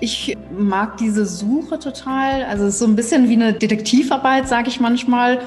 Ich 0.00 0.36
mag 0.50 0.96
diese 0.96 1.24
Suche 1.24 1.78
total. 1.78 2.42
Also 2.44 2.64
es 2.64 2.74
ist 2.74 2.78
so 2.80 2.86
ein 2.86 2.96
bisschen 2.96 3.28
wie 3.28 3.34
eine 3.34 3.52
Detektivarbeit, 3.52 4.48
sage 4.48 4.68
ich 4.68 4.80
manchmal, 4.80 5.40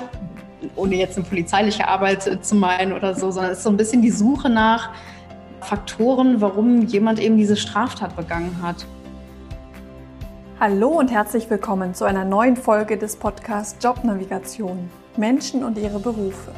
ohne 0.76 0.96
jetzt 0.96 1.18
eine 1.18 1.26
polizeiliche 1.26 1.88
Arbeit 1.88 2.46
zu 2.46 2.56
meinen 2.56 2.94
oder 2.94 3.14
so, 3.14 3.30
sondern 3.30 3.52
es 3.52 3.60
ist 3.60 3.64
so 3.64 3.70
ein 3.70 3.78
bisschen 3.78 4.02
die 4.02 4.12
Suche 4.12 4.50
nach 4.50 4.92
Faktoren, 5.62 6.40
warum 6.40 6.84
jemand 6.84 7.20
eben 7.20 7.38
diese 7.38 7.58
Straftat 7.58 8.16
begangen 8.16 8.56
hat. 8.62 8.86
Hallo 10.60 10.90
und 10.90 11.12
herzlich 11.12 11.50
willkommen 11.50 11.94
zu 11.94 12.06
einer 12.06 12.26
neuen 12.26 12.56
Folge 12.56 12.98
des 12.98 13.16
Podcasts 13.16 13.84
Jobnavigation 13.84 14.90
Menschen 15.18 15.64
und 15.64 15.78
ihre 15.78 16.00
Berufe. 16.00 16.52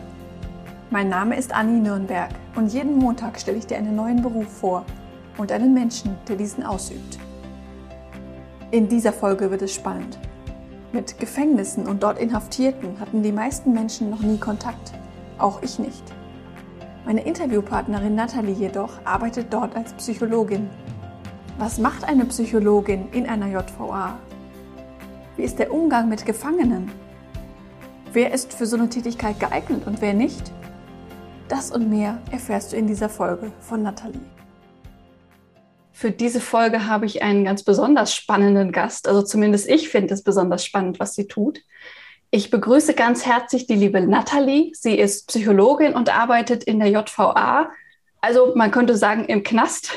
Mein 0.90 1.10
Name 1.10 1.36
ist 1.38 1.54
Anni 1.54 1.80
Nürnberg 1.80 2.30
und 2.56 2.71
jeden 2.71 2.98
Montag 2.98 3.40
stelle 3.40 3.58
ich 3.58 3.68
dir 3.68 3.78
einen 3.78 3.96
neuen 3.96 4.21
Beruf 4.21 4.48
vor 4.48 4.86
und 5.38 5.52
einen 5.52 5.74
Menschen, 5.74 6.16
der 6.28 6.36
diesen 6.36 6.64
ausübt. 6.64 7.20
In 8.71 8.87
dieser 8.87 9.14
Folge 9.14 9.50
wird 9.50 9.64
es 9.64 9.73
spannend. 9.73 10.19
Mit 10.91 11.18
Gefängnissen 11.18 11.87
und 11.87 12.04
dort 12.04 12.19
Inhaftierten 12.19 13.00
hatten 13.00 13.23
die 13.23 13.32
meisten 13.32 13.73
Menschen 13.73 14.11
noch 14.11 14.19
nie 14.19 14.37
Kontakt. 14.37 14.93
Auch 15.39 15.64
ich 15.64 15.79
nicht. 15.79 16.04
Meine 17.04 17.21
Interviewpartnerin 17.21 18.14
Nathalie 18.14 18.54
jedoch 18.54 19.04
arbeitet 19.05 19.51
dort 19.51 19.75
als 19.75 19.93
Psychologin. 19.93 20.69
Was 21.57 21.79
macht 21.79 22.04
eine 22.04 22.25
Psychologin 22.25 23.09
in 23.11 23.25
einer 23.25 23.47
JVA? 23.47 24.19
Wie 25.36 25.43
ist 25.43 25.57
der 25.57 25.73
Umgang 25.73 26.07
mit 26.07 26.28
Gefangenen? 26.28 26.92
Wer 28.14 28.31
ist 28.31 28.54
für 28.54 28.67
so 28.67 28.78
eine 28.78 28.89
Tätigkeit 28.89 29.39
geeignet 29.39 29.87
und 29.87 30.00
wer 30.00 30.14
nicht? 30.14 30.51
Das 31.47 31.71
und 31.71 31.89
mehr 31.89 32.20
erfährst 32.30 32.73
du 32.73 32.78
in 32.78 32.86
dieser 32.86 33.09
Folge 33.09 33.52
von 33.61 33.81
Nathalie. 33.81 34.22
Für 36.00 36.12
diese 36.12 36.39
Folge 36.39 36.86
habe 36.86 37.06
ich 37.06 37.23
einen 37.23 37.44
ganz 37.44 37.64
besonders 37.64 38.16
spannenden 38.16 38.72
Gast. 38.72 39.06
Also 39.06 39.22
zumindest 39.22 39.68
ich 39.68 39.90
finde 39.90 40.14
es 40.14 40.23
besonders 40.23 40.64
spannend, 40.64 40.98
was 40.98 41.14
sie 41.14 41.28
tut. 41.28 41.60
Ich 42.32 42.50
begrüße 42.50 42.94
ganz 42.94 43.26
herzlich 43.26 43.68
die 43.68 43.76
liebe 43.76 44.00
Nathalie. 44.00 44.72
Sie 44.73 44.98
ist 44.98 45.28
Psychologin 45.28 45.96
und 45.96 46.08
arbeitet 46.08 46.64
in 46.64 46.80
der 46.80 46.88
JVA. 46.88 47.70
Also 48.22 48.54
man 48.56 48.72
könnte 48.72 48.96
sagen 48.96 49.26
im 49.26 49.44
Knast. 49.44 49.92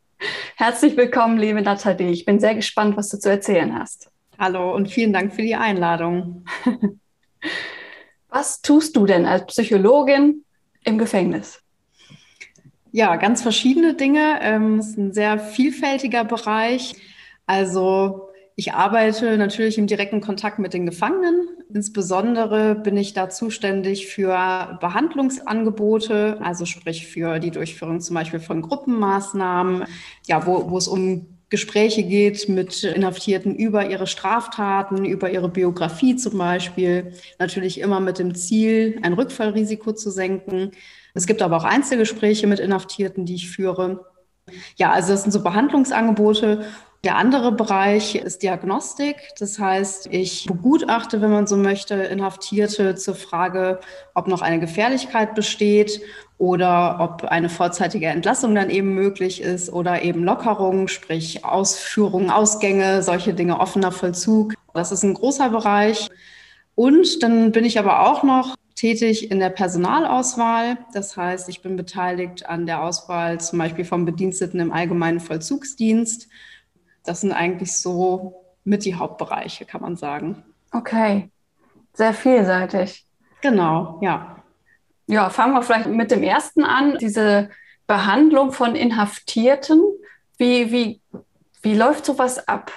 Herzlich 0.56 0.94
willkommen, 0.98 1.38
liebe 1.38 1.62
Nathalie. 1.62 2.10
Ich 2.10 2.26
bin 2.26 2.38
sehr 2.38 2.54
gespannt, 2.54 2.98
was 2.98 3.08
du 3.08 3.18
zu 3.18 3.30
erzählen 3.30 3.78
hast. 3.78 4.10
Hallo 4.38 4.74
und 4.74 4.90
vielen 4.90 5.14
Dank 5.14 5.32
für 5.32 5.40
die 5.40 5.56
Einladung. 5.56 6.44
Was 8.28 8.60
tust 8.60 8.94
du 8.94 9.06
denn 9.06 9.24
als 9.24 9.46
Psychologin 9.46 10.44
im 10.84 10.98
Gefängnis? 10.98 11.62
Ja, 12.96 13.16
ganz 13.16 13.42
verschiedene 13.42 13.92
Dinge. 13.92 14.38
Ähm, 14.40 14.78
es 14.78 14.88
ist 14.88 14.96
ein 14.96 15.12
sehr 15.12 15.38
vielfältiger 15.38 16.24
Bereich. 16.24 16.94
Also 17.44 18.30
ich 18.54 18.72
arbeite 18.72 19.36
natürlich 19.36 19.76
im 19.76 19.86
direkten 19.86 20.22
Kontakt 20.22 20.58
mit 20.58 20.72
den 20.72 20.86
Gefangenen. 20.86 21.46
Insbesondere 21.70 22.74
bin 22.74 22.96
ich 22.96 23.12
da 23.12 23.28
zuständig 23.28 24.06
für 24.06 24.78
Behandlungsangebote, 24.80 26.38
also 26.40 26.64
sprich 26.64 27.06
für 27.06 27.38
die 27.38 27.50
Durchführung 27.50 28.00
zum 28.00 28.14
Beispiel 28.14 28.40
von 28.40 28.62
Gruppenmaßnahmen, 28.62 29.84
ja, 30.26 30.46
wo, 30.46 30.70
wo 30.70 30.78
es 30.78 30.88
um 30.88 31.26
Gespräche 31.50 32.02
geht 32.02 32.48
mit 32.48 32.82
Inhaftierten 32.82 33.54
über 33.54 33.90
ihre 33.90 34.06
Straftaten, 34.06 35.04
über 35.04 35.30
ihre 35.30 35.50
Biografie 35.50 36.16
zum 36.16 36.38
Beispiel. 36.38 37.12
Natürlich 37.38 37.78
immer 37.78 38.00
mit 38.00 38.18
dem 38.18 38.34
Ziel, 38.34 38.98
ein 39.02 39.12
Rückfallrisiko 39.12 39.92
zu 39.92 40.10
senken. 40.10 40.72
Es 41.16 41.26
gibt 41.26 41.40
aber 41.40 41.56
auch 41.56 41.64
Einzelgespräche 41.64 42.46
mit 42.46 42.60
Inhaftierten, 42.60 43.24
die 43.24 43.36
ich 43.36 43.50
führe. 43.50 44.04
Ja, 44.76 44.92
also 44.92 45.12
das 45.12 45.22
sind 45.22 45.32
so 45.32 45.42
Behandlungsangebote. 45.42 46.66
Der 47.04 47.16
andere 47.16 47.52
Bereich 47.52 48.16
ist 48.16 48.42
Diagnostik. 48.42 49.16
Das 49.38 49.58
heißt, 49.58 50.08
ich 50.12 50.44
begutachte, 50.44 51.22
wenn 51.22 51.30
man 51.30 51.46
so 51.46 51.56
möchte, 51.56 51.94
Inhaftierte 51.94 52.96
zur 52.96 53.14
Frage, 53.14 53.80
ob 54.14 54.28
noch 54.28 54.42
eine 54.42 54.60
Gefährlichkeit 54.60 55.34
besteht 55.34 56.02
oder 56.36 56.98
ob 57.00 57.24
eine 57.24 57.48
vorzeitige 57.48 58.06
Entlassung 58.08 58.54
dann 58.54 58.68
eben 58.68 58.94
möglich 58.94 59.40
ist 59.40 59.72
oder 59.72 60.02
eben 60.02 60.22
Lockerung, 60.22 60.86
sprich 60.86 61.46
Ausführungen, 61.46 62.30
Ausgänge, 62.30 63.02
solche 63.02 63.32
Dinge, 63.32 63.58
offener 63.58 63.90
Vollzug. 63.90 64.52
Das 64.74 64.92
ist 64.92 65.02
ein 65.02 65.14
großer 65.14 65.48
Bereich. 65.48 66.08
Und 66.74 67.22
dann 67.22 67.52
bin 67.52 67.64
ich 67.64 67.78
aber 67.78 68.06
auch 68.06 68.22
noch 68.22 68.54
tätig 68.76 69.30
in 69.30 69.40
der 69.40 69.48
Personalauswahl. 69.48 70.78
Das 70.92 71.16
heißt, 71.16 71.48
ich 71.48 71.62
bin 71.62 71.76
beteiligt 71.76 72.46
an 72.46 72.66
der 72.66 72.82
Auswahl 72.82 73.40
zum 73.40 73.58
Beispiel 73.58 73.84
von 73.84 74.04
Bediensteten 74.04 74.60
im 74.60 74.70
allgemeinen 74.70 75.18
Vollzugsdienst. 75.18 76.28
Das 77.02 77.22
sind 77.22 77.32
eigentlich 77.32 77.72
so 77.76 78.44
mit 78.64 78.84
die 78.84 78.94
Hauptbereiche, 78.94 79.64
kann 79.64 79.80
man 79.80 79.96
sagen. 79.96 80.42
Okay, 80.72 81.30
sehr 81.94 82.12
vielseitig. 82.12 83.06
Genau, 83.40 83.98
ja. 84.02 84.42
Ja, 85.06 85.30
fangen 85.30 85.54
wir 85.54 85.62
vielleicht 85.62 85.88
mit 85.88 86.10
dem 86.10 86.22
ersten 86.22 86.64
an. 86.64 86.98
Diese 86.98 87.48
Behandlung 87.86 88.52
von 88.52 88.74
Inhaftierten. 88.74 89.80
Wie, 90.36 90.70
wie, 90.72 91.00
wie 91.62 91.74
läuft 91.74 92.04
sowas 92.04 92.46
ab? 92.48 92.72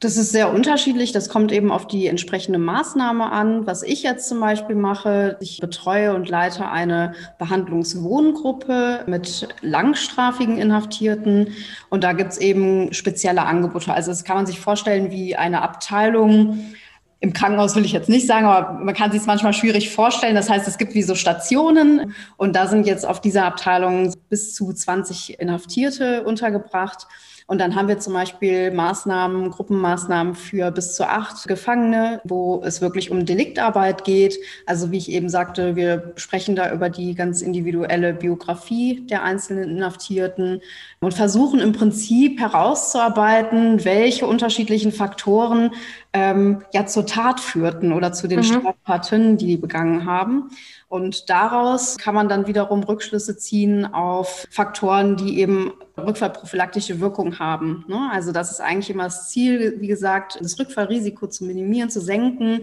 Das 0.00 0.16
ist 0.16 0.30
sehr 0.30 0.52
unterschiedlich. 0.52 1.10
Das 1.10 1.28
kommt 1.28 1.50
eben 1.50 1.72
auf 1.72 1.88
die 1.88 2.06
entsprechende 2.06 2.60
Maßnahme 2.60 3.32
an. 3.32 3.66
Was 3.66 3.82
ich 3.82 4.04
jetzt 4.04 4.28
zum 4.28 4.38
Beispiel 4.38 4.76
mache, 4.76 5.36
ich 5.40 5.58
betreue 5.58 6.14
und 6.14 6.28
leite 6.28 6.68
eine 6.68 7.14
Behandlungswohngruppe 7.40 9.04
mit 9.08 9.48
langstrafigen 9.60 10.58
Inhaftierten. 10.58 11.48
Und 11.90 12.04
da 12.04 12.12
gibt's 12.12 12.38
eben 12.38 12.92
spezielle 12.92 13.42
Angebote. 13.42 13.92
Also 13.92 14.12
das 14.12 14.22
kann 14.22 14.36
man 14.36 14.46
sich 14.46 14.60
vorstellen 14.60 15.10
wie 15.10 15.34
eine 15.34 15.62
Abteilung. 15.62 16.74
Im 17.18 17.32
Krankenhaus 17.32 17.74
will 17.74 17.84
ich 17.84 17.90
jetzt 17.90 18.08
nicht 18.08 18.28
sagen, 18.28 18.46
aber 18.46 18.74
man 18.74 18.94
kann 18.94 19.10
sich 19.10 19.22
es 19.22 19.26
manchmal 19.26 19.52
schwierig 19.52 19.90
vorstellen. 19.90 20.36
Das 20.36 20.48
heißt, 20.48 20.68
es 20.68 20.78
gibt 20.78 20.94
wie 20.94 21.02
so 21.02 21.16
Stationen 21.16 22.14
und 22.36 22.54
da 22.54 22.68
sind 22.68 22.86
jetzt 22.86 23.04
auf 23.04 23.20
dieser 23.20 23.44
Abteilung 23.46 24.14
bis 24.28 24.54
zu 24.54 24.72
20 24.72 25.40
Inhaftierte 25.40 26.22
untergebracht. 26.22 27.08
Und 27.50 27.62
dann 27.62 27.74
haben 27.74 27.88
wir 27.88 27.98
zum 27.98 28.12
Beispiel 28.12 28.70
Maßnahmen, 28.70 29.50
Gruppenmaßnahmen 29.50 30.34
für 30.34 30.70
bis 30.70 30.94
zu 30.94 31.08
acht 31.08 31.48
Gefangene, 31.48 32.20
wo 32.24 32.60
es 32.62 32.82
wirklich 32.82 33.10
um 33.10 33.24
Deliktarbeit 33.24 34.04
geht. 34.04 34.38
Also 34.66 34.90
wie 34.90 34.98
ich 34.98 35.10
eben 35.10 35.30
sagte, 35.30 35.74
wir 35.74 36.12
sprechen 36.16 36.56
da 36.56 36.70
über 36.70 36.90
die 36.90 37.14
ganz 37.14 37.40
individuelle 37.40 38.12
Biografie 38.12 39.06
der 39.06 39.22
einzelnen 39.22 39.70
Inhaftierten 39.70 40.60
und 41.00 41.14
versuchen 41.14 41.60
im 41.60 41.72
Prinzip 41.72 42.38
herauszuarbeiten, 42.38 43.82
welche 43.82 44.26
unterschiedlichen 44.26 44.92
Faktoren 44.92 45.70
ähm, 46.12 46.62
ja 46.72 46.86
zur 46.86 47.06
Tat 47.06 47.40
führten 47.40 47.92
oder 47.92 48.12
zu 48.12 48.28
den 48.28 48.40
mhm. 48.40 48.44
Straftaten, 48.44 49.36
die 49.36 49.46
die 49.46 49.56
begangen 49.56 50.06
haben. 50.06 50.50
Und 50.88 51.28
daraus 51.28 51.98
kann 51.98 52.14
man 52.14 52.28
dann 52.28 52.46
wiederum 52.46 52.82
Rückschlüsse 52.82 53.36
ziehen 53.36 53.84
auf 53.84 54.46
Faktoren, 54.50 55.16
die 55.16 55.38
eben 55.38 55.72
rückfallprophylaktische 55.98 57.00
Wirkung 57.00 57.38
haben. 57.38 57.84
Ne? 57.88 58.08
Also 58.10 58.32
das 58.32 58.50
ist 58.50 58.60
eigentlich 58.60 58.90
immer 58.90 59.04
das 59.04 59.28
Ziel, 59.28 59.76
wie 59.80 59.88
gesagt, 59.88 60.38
das 60.40 60.58
Rückfallrisiko 60.58 61.26
zu 61.26 61.44
minimieren, 61.44 61.90
zu 61.90 62.00
senken. 62.00 62.62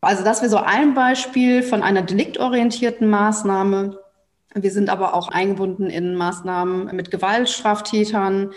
Also 0.00 0.24
das 0.24 0.40
wäre 0.40 0.50
so 0.50 0.58
ein 0.58 0.94
Beispiel 0.94 1.62
von 1.62 1.82
einer 1.82 2.02
deliktorientierten 2.02 3.08
Maßnahme. 3.08 3.98
Wir 4.54 4.70
sind 4.70 4.88
aber 4.88 5.14
auch 5.14 5.28
eingebunden 5.28 5.90
in 5.90 6.14
Maßnahmen 6.14 6.96
mit 6.96 7.10
Gewaltstraftätern. 7.10 8.52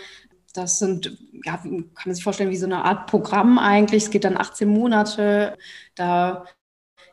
Das 0.52 0.78
sind, 0.78 1.18
ja, 1.44 1.56
kann 1.56 1.90
man 2.04 2.14
sich 2.14 2.24
vorstellen, 2.24 2.50
wie 2.50 2.56
so 2.56 2.66
eine 2.66 2.84
Art 2.84 3.06
Programm 3.06 3.58
eigentlich. 3.58 4.04
Es 4.04 4.10
geht 4.10 4.24
dann 4.24 4.36
18 4.36 4.68
Monate. 4.68 5.56
Da 5.94 6.44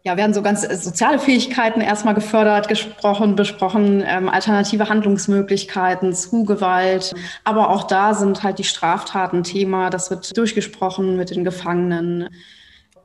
ja, 0.03 0.17
werden 0.17 0.33
so 0.33 0.41
ganz 0.41 0.63
äh, 0.63 0.75
soziale 0.75 1.19
Fähigkeiten 1.19 1.81
erstmal 1.81 2.13
gefördert, 2.13 2.67
gesprochen, 2.67 3.35
besprochen, 3.35 4.03
ähm, 4.05 4.29
alternative 4.29 4.89
Handlungsmöglichkeiten 4.89 6.13
zu 6.13 6.45
Gewalt. 6.45 7.13
Aber 7.43 7.69
auch 7.69 7.83
da 7.83 8.13
sind 8.13 8.43
halt 8.43 8.59
die 8.59 8.63
Straftaten 8.63 9.43
Thema. 9.43 9.89
Das 9.89 10.09
wird 10.09 10.35
durchgesprochen 10.37 11.17
mit 11.17 11.31
den 11.31 11.43
Gefangenen. 11.43 12.29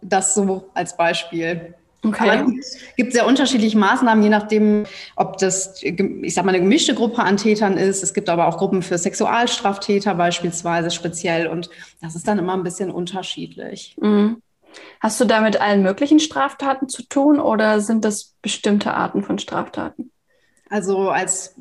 Das 0.01 0.35
so 0.35 0.71
als 0.75 0.97
Beispiel. 0.97 1.75
Okay. 2.05 2.31
Aber 2.31 2.53
es 2.59 2.79
gibt 2.97 3.13
sehr 3.13 3.27
unterschiedliche 3.27 3.79
Maßnahmen, 3.79 4.23
je 4.23 4.31
nachdem, 4.31 4.85
ob 5.17 5.39
das, 5.39 5.83
ich 5.83 6.35
sag 6.35 6.45
mal, 6.45 6.51
eine 6.51 6.61
gemischte 6.61 6.95
Gruppe 6.95 7.23
an 7.23 7.37
Tätern 7.37 7.77
ist. 7.77 8.03
Es 8.03 8.13
gibt 8.13 8.29
aber 8.29 8.47
auch 8.47 8.59
Gruppen 8.59 8.83
für 8.83 8.99
Sexualstraftäter 8.99 10.15
beispielsweise 10.15 10.91
speziell 10.91 11.47
und 11.47 11.71
das 12.03 12.15
ist 12.15 12.29
dann 12.29 12.39
immer 12.39 12.55
ein 12.55 12.63
bisschen 12.63 12.91
unterschiedlich. 12.91 13.97
Mhm. 14.01 14.43
Hast 15.01 15.21
du 15.21 15.25
da 15.25 15.41
mit 15.41 15.61
allen 15.61 15.83
möglichen 15.83 16.21
Straftaten 16.21 16.89
zu 16.89 17.07
tun 17.09 17.41
oder 17.41 17.81
sind 17.81 18.05
das 18.05 18.35
bestimmte 18.43 18.93
Arten 18.93 19.23
von 19.23 19.39
Straftaten? 19.39 20.11
Also 20.71 21.11
als 21.11 21.55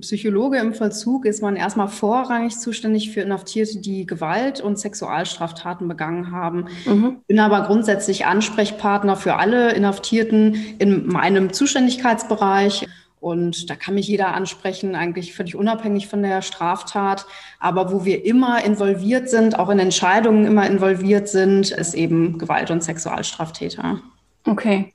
Psychologe 0.00 0.58
im 0.58 0.74
Vollzug 0.74 1.24
ist 1.24 1.42
man 1.42 1.56
erstmal 1.56 1.88
vorrangig 1.88 2.58
zuständig 2.58 3.10
für 3.10 3.22
Inhaftierte, 3.22 3.78
die 3.78 4.06
Gewalt- 4.06 4.60
und 4.60 4.78
Sexualstraftaten 4.78 5.88
begangen 5.88 6.30
haben. 6.30 6.66
Mhm. 6.84 7.16
Bin 7.26 7.40
aber 7.40 7.62
grundsätzlich 7.66 8.26
Ansprechpartner 8.26 9.16
für 9.16 9.36
alle 9.36 9.72
Inhaftierten 9.72 10.54
in 10.78 11.06
meinem 11.06 11.52
Zuständigkeitsbereich 11.52 12.86
Und 13.20 13.68
da 13.68 13.76
kann 13.76 13.94
mich 13.94 14.08
jeder 14.08 14.34
ansprechen, 14.34 14.94
eigentlich 14.94 15.34
völlig 15.34 15.54
unabhängig 15.54 16.08
von 16.08 16.22
der 16.22 16.40
Straftat. 16.40 17.26
Aber 17.58 17.92
wo 17.92 18.04
wir 18.06 18.24
immer 18.24 18.64
involviert 18.64 19.28
sind, 19.28 19.58
auch 19.58 19.68
in 19.68 19.78
Entscheidungen 19.78 20.46
immer 20.46 20.66
involviert 20.66 21.28
sind, 21.28 21.70
ist 21.70 21.94
eben 21.94 22.38
Gewalt- 22.38 22.70
und 22.70 22.82
Sexualstraftäter. 22.82 24.00
Okay. 24.46 24.94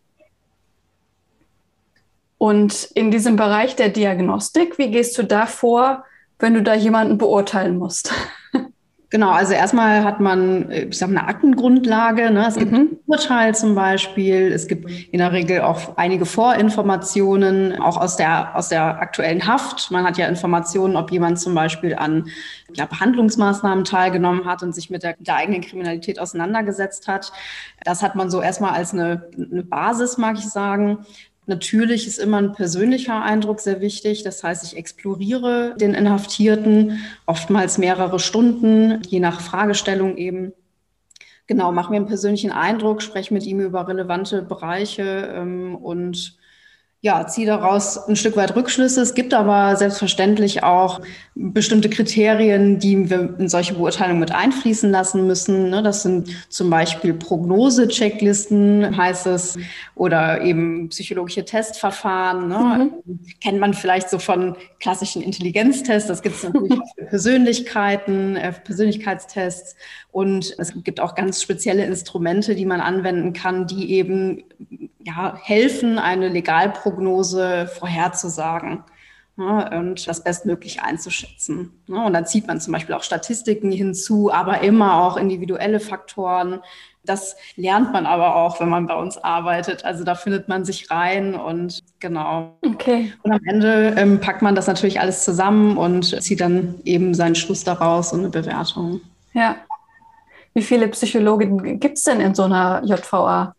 Und 2.37 2.89
in 2.95 3.11
diesem 3.11 3.35
Bereich 3.35 3.75
der 3.75 3.89
Diagnostik, 3.89 4.77
wie 4.77 4.91
gehst 4.91 5.17
du 5.17 5.23
da 5.23 5.45
vor, 5.45 6.03
wenn 6.39 6.53
du 6.53 6.61
da 6.61 6.73
jemanden 6.73 7.17
beurteilen 7.17 7.77
musst? 7.77 8.13
Genau, 9.11 9.29
also 9.29 9.53
erstmal 9.53 10.03
hat 10.03 10.19
man, 10.19 10.69
ich 10.71 10.97
sag 10.97 11.09
mal, 11.09 11.19
eine 11.19 11.29
Aktengrundlage. 11.29 12.31
Ne? 12.31 12.47
Es 12.47 12.55
gibt 12.55 12.73
mhm. 12.73 12.77
ein 12.77 12.97
Urteil 13.05 13.55
zum 13.55 13.73
Beispiel. 13.73 14.51
Es 14.51 14.67
gibt 14.67 14.89
in 14.91 15.19
der 15.19 15.31
Regel 15.31 15.61
auch 15.61 15.95
einige 15.95 16.25
Vorinformationen, 16.25 17.79
auch 17.79 17.95
aus 17.95 18.17
der, 18.17 18.57
aus 18.57 18.67
der 18.67 18.99
aktuellen 18.99 19.47
Haft. 19.47 19.89
Man 19.89 20.03
hat 20.03 20.17
ja 20.17 20.27
Informationen, 20.27 20.97
ob 20.97 21.11
jemand 21.11 21.39
zum 21.39 21.55
Beispiel 21.55 21.95
an 21.95 22.27
ja, 22.73 22.87
Behandlungsmaßnahmen 22.87 23.85
teilgenommen 23.85 24.45
hat 24.45 24.63
und 24.63 24.75
sich 24.75 24.89
mit 24.89 25.03
der, 25.03 25.15
der 25.19 25.37
eigenen 25.37 25.61
Kriminalität 25.61 26.19
auseinandergesetzt 26.19 27.07
hat. 27.07 27.31
Das 27.85 28.01
hat 28.01 28.15
man 28.15 28.29
so 28.29 28.41
erstmal 28.41 28.71
als 28.71 28.91
eine, 28.91 29.29
eine 29.37 29.63
Basis, 29.63 30.17
mag 30.17 30.37
ich 30.37 30.49
sagen. 30.49 31.05
Natürlich 31.47 32.07
ist 32.07 32.17
immer 32.17 32.37
ein 32.37 32.53
persönlicher 32.53 33.21
Eindruck 33.21 33.59
sehr 33.59 33.79
wichtig. 33.81 34.23
Das 34.23 34.43
heißt, 34.43 34.63
ich 34.63 34.77
exploriere 34.77 35.75
den 35.79 35.93
Inhaftierten 35.93 36.99
oftmals 37.25 37.77
mehrere 37.77 38.19
Stunden, 38.19 39.01
je 39.03 39.19
nach 39.19 39.41
Fragestellung 39.41 40.17
eben. 40.17 40.53
Genau, 41.47 41.71
mache 41.71 41.91
mir 41.91 41.97
einen 41.97 42.07
persönlichen 42.07 42.51
Eindruck, 42.51 43.03
spreche 43.03 43.33
mit 43.33 43.45
ihm 43.45 43.59
über 43.59 43.87
relevante 43.87 44.41
Bereiche 44.41 45.31
ähm, 45.35 45.75
und 45.75 46.37
ja, 47.01 47.27
ziehe 47.27 47.45
daraus 47.45 48.07
ein 48.07 48.15
Stück 48.15 48.35
weit 48.35 48.55
Rückschlüsse. 48.55 48.99
Es 48.99 49.13
gibt 49.13 49.35
aber 49.35 49.75
selbstverständlich 49.75 50.63
auch 50.63 51.01
bestimmte 51.35 51.87
Kriterien, 51.87 52.79
die 52.79 53.11
wir 53.11 53.35
in 53.37 53.47
solche 53.47 53.75
Beurteilungen 53.75 54.19
mit 54.19 54.31
einfließen 54.31 54.89
lassen 54.89 55.27
müssen. 55.27 55.69
Ne? 55.69 55.83
Das 55.83 56.01
sind 56.01 56.29
zum 56.49 56.71
Beispiel 56.71 57.13
Prognose-Checklisten, 57.13 58.97
heißt 58.97 59.27
es, 59.27 59.55
oder 59.93 60.41
eben 60.41 60.89
psychologische 60.89 61.45
Testverfahren. 61.45 62.47
Ne? 62.47 62.91
Mhm. 63.05 63.19
Kennt 63.39 63.59
man 63.59 63.75
vielleicht 63.75 64.09
so 64.09 64.17
von 64.17 64.55
klassischen 64.79 65.21
Intelligenztests. 65.21 66.07
Das 66.07 66.23
gibt 66.23 66.37
es 66.37 66.43
natürlich 66.43 66.79
auch 66.79 66.95
für 66.97 67.05
Persönlichkeiten, 67.05 68.35
äh, 68.35 68.51
Persönlichkeitstests. 68.51 69.75
Und 70.11 70.55
es 70.57 70.73
gibt 70.83 70.99
auch 70.99 71.13
ganz 71.13 71.41
spezielle 71.41 71.85
Instrumente, 71.85 72.55
die 72.55 72.65
man 72.65 72.81
anwenden 72.81 73.33
kann, 73.33 73.67
die 73.67 73.91
eben 73.91 74.43
ja, 75.05 75.37
helfen, 75.41 75.99
eine 75.99 76.29
Legalprognose 76.29 77.67
vorherzusagen 77.67 78.83
ja, 79.37 79.77
und 79.77 80.07
das 80.07 80.23
bestmöglich 80.23 80.81
einzuschätzen. 80.81 81.71
Ja, 81.87 82.05
und 82.05 82.13
dann 82.13 82.25
zieht 82.25 82.47
man 82.47 82.59
zum 82.59 82.73
Beispiel 82.73 82.95
auch 82.95 83.03
Statistiken 83.03 83.71
hinzu, 83.71 84.31
aber 84.33 84.61
immer 84.61 85.03
auch 85.03 85.17
individuelle 85.17 85.79
Faktoren. 85.79 86.61
Das 87.03 87.35
lernt 87.55 87.93
man 87.93 88.07
aber 88.07 88.35
auch, 88.35 88.59
wenn 88.59 88.69
man 88.69 88.87
bei 88.87 88.95
uns 88.95 89.17
arbeitet. 89.17 89.85
Also 89.85 90.03
da 90.03 90.15
findet 90.15 90.47
man 90.47 90.65
sich 90.65 90.89
rein 90.89 91.35
und 91.35 91.81
genau. 91.99 92.57
Okay. 92.65 93.13
Und 93.21 93.31
am 93.31 93.41
Ende 93.45 93.93
ähm, 93.95 94.19
packt 94.19 94.41
man 94.41 94.55
das 94.55 94.65
natürlich 94.65 94.99
alles 94.99 95.23
zusammen 95.23 95.77
und 95.77 96.19
zieht 96.23 96.41
dann 96.41 96.75
eben 96.83 97.13
seinen 97.13 97.35
Schluss 97.35 97.63
daraus 97.63 98.11
und 98.11 98.21
eine 98.21 98.29
Bewertung. 98.29 99.01
Ja. 99.33 99.57
Wie 100.55 100.63
viele 100.63 100.87
Psychologen 100.87 101.79
gibt 101.79 101.99
es 101.99 102.05
denn 102.05 102.21
in 102.21 102.33
so 102.33 102.43
einer 102.43 102.81
JVA? 102.85 103.53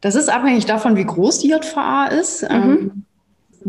Das 0.00 0.14
ist 0.14 0.28
abhängig 0.28 0.66
davon, 0.66 0.96
wie 0.96 1.04
groß 1.04 1.40
die 1.40 1.48
JVA 1.48 2.06
ist. 2.06 2.42
Mhm. 2.42 2.48
Ähm, 2.50 3.04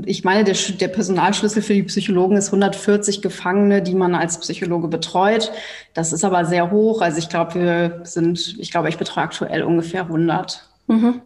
ich 0.05 0.23
meine, 0.23 0.43
der, 0.43 0.55
der, 0.55 0.89
Personalschlüssel 0.89 1.61
für 1.61 1.73
die 1.73 1.83
Psychologen 1.83 2.37
ist 2.37 2.47
140 2.47 3.21
Gefangene, 3.21 3.81
die 3.81 3.95
man 3.95 4.13
als 4.13 4.39
Psychologe 4.39 4.87
betreut. 4.87 5.51
Das 5.93 6.13
ist 6.13 6.23
aber 6.23 6.45
sehr 6.45 6.69
hoch. 6.69 7.01
Also 7.01 7.17
ich 7.17 7.29
glaube, 7.29 7.55
wir 7.55 8.01
sind, 8.03 8.57
ich 8.59 8.69
glaube, 8.69 8.89
ich 8.89 8.97
betreue 8.97 9.23
aktuell 9.23 9.63
ungefähr 9.63 10.01
100. 10.01 10.69
Mhm. 10.87 11.21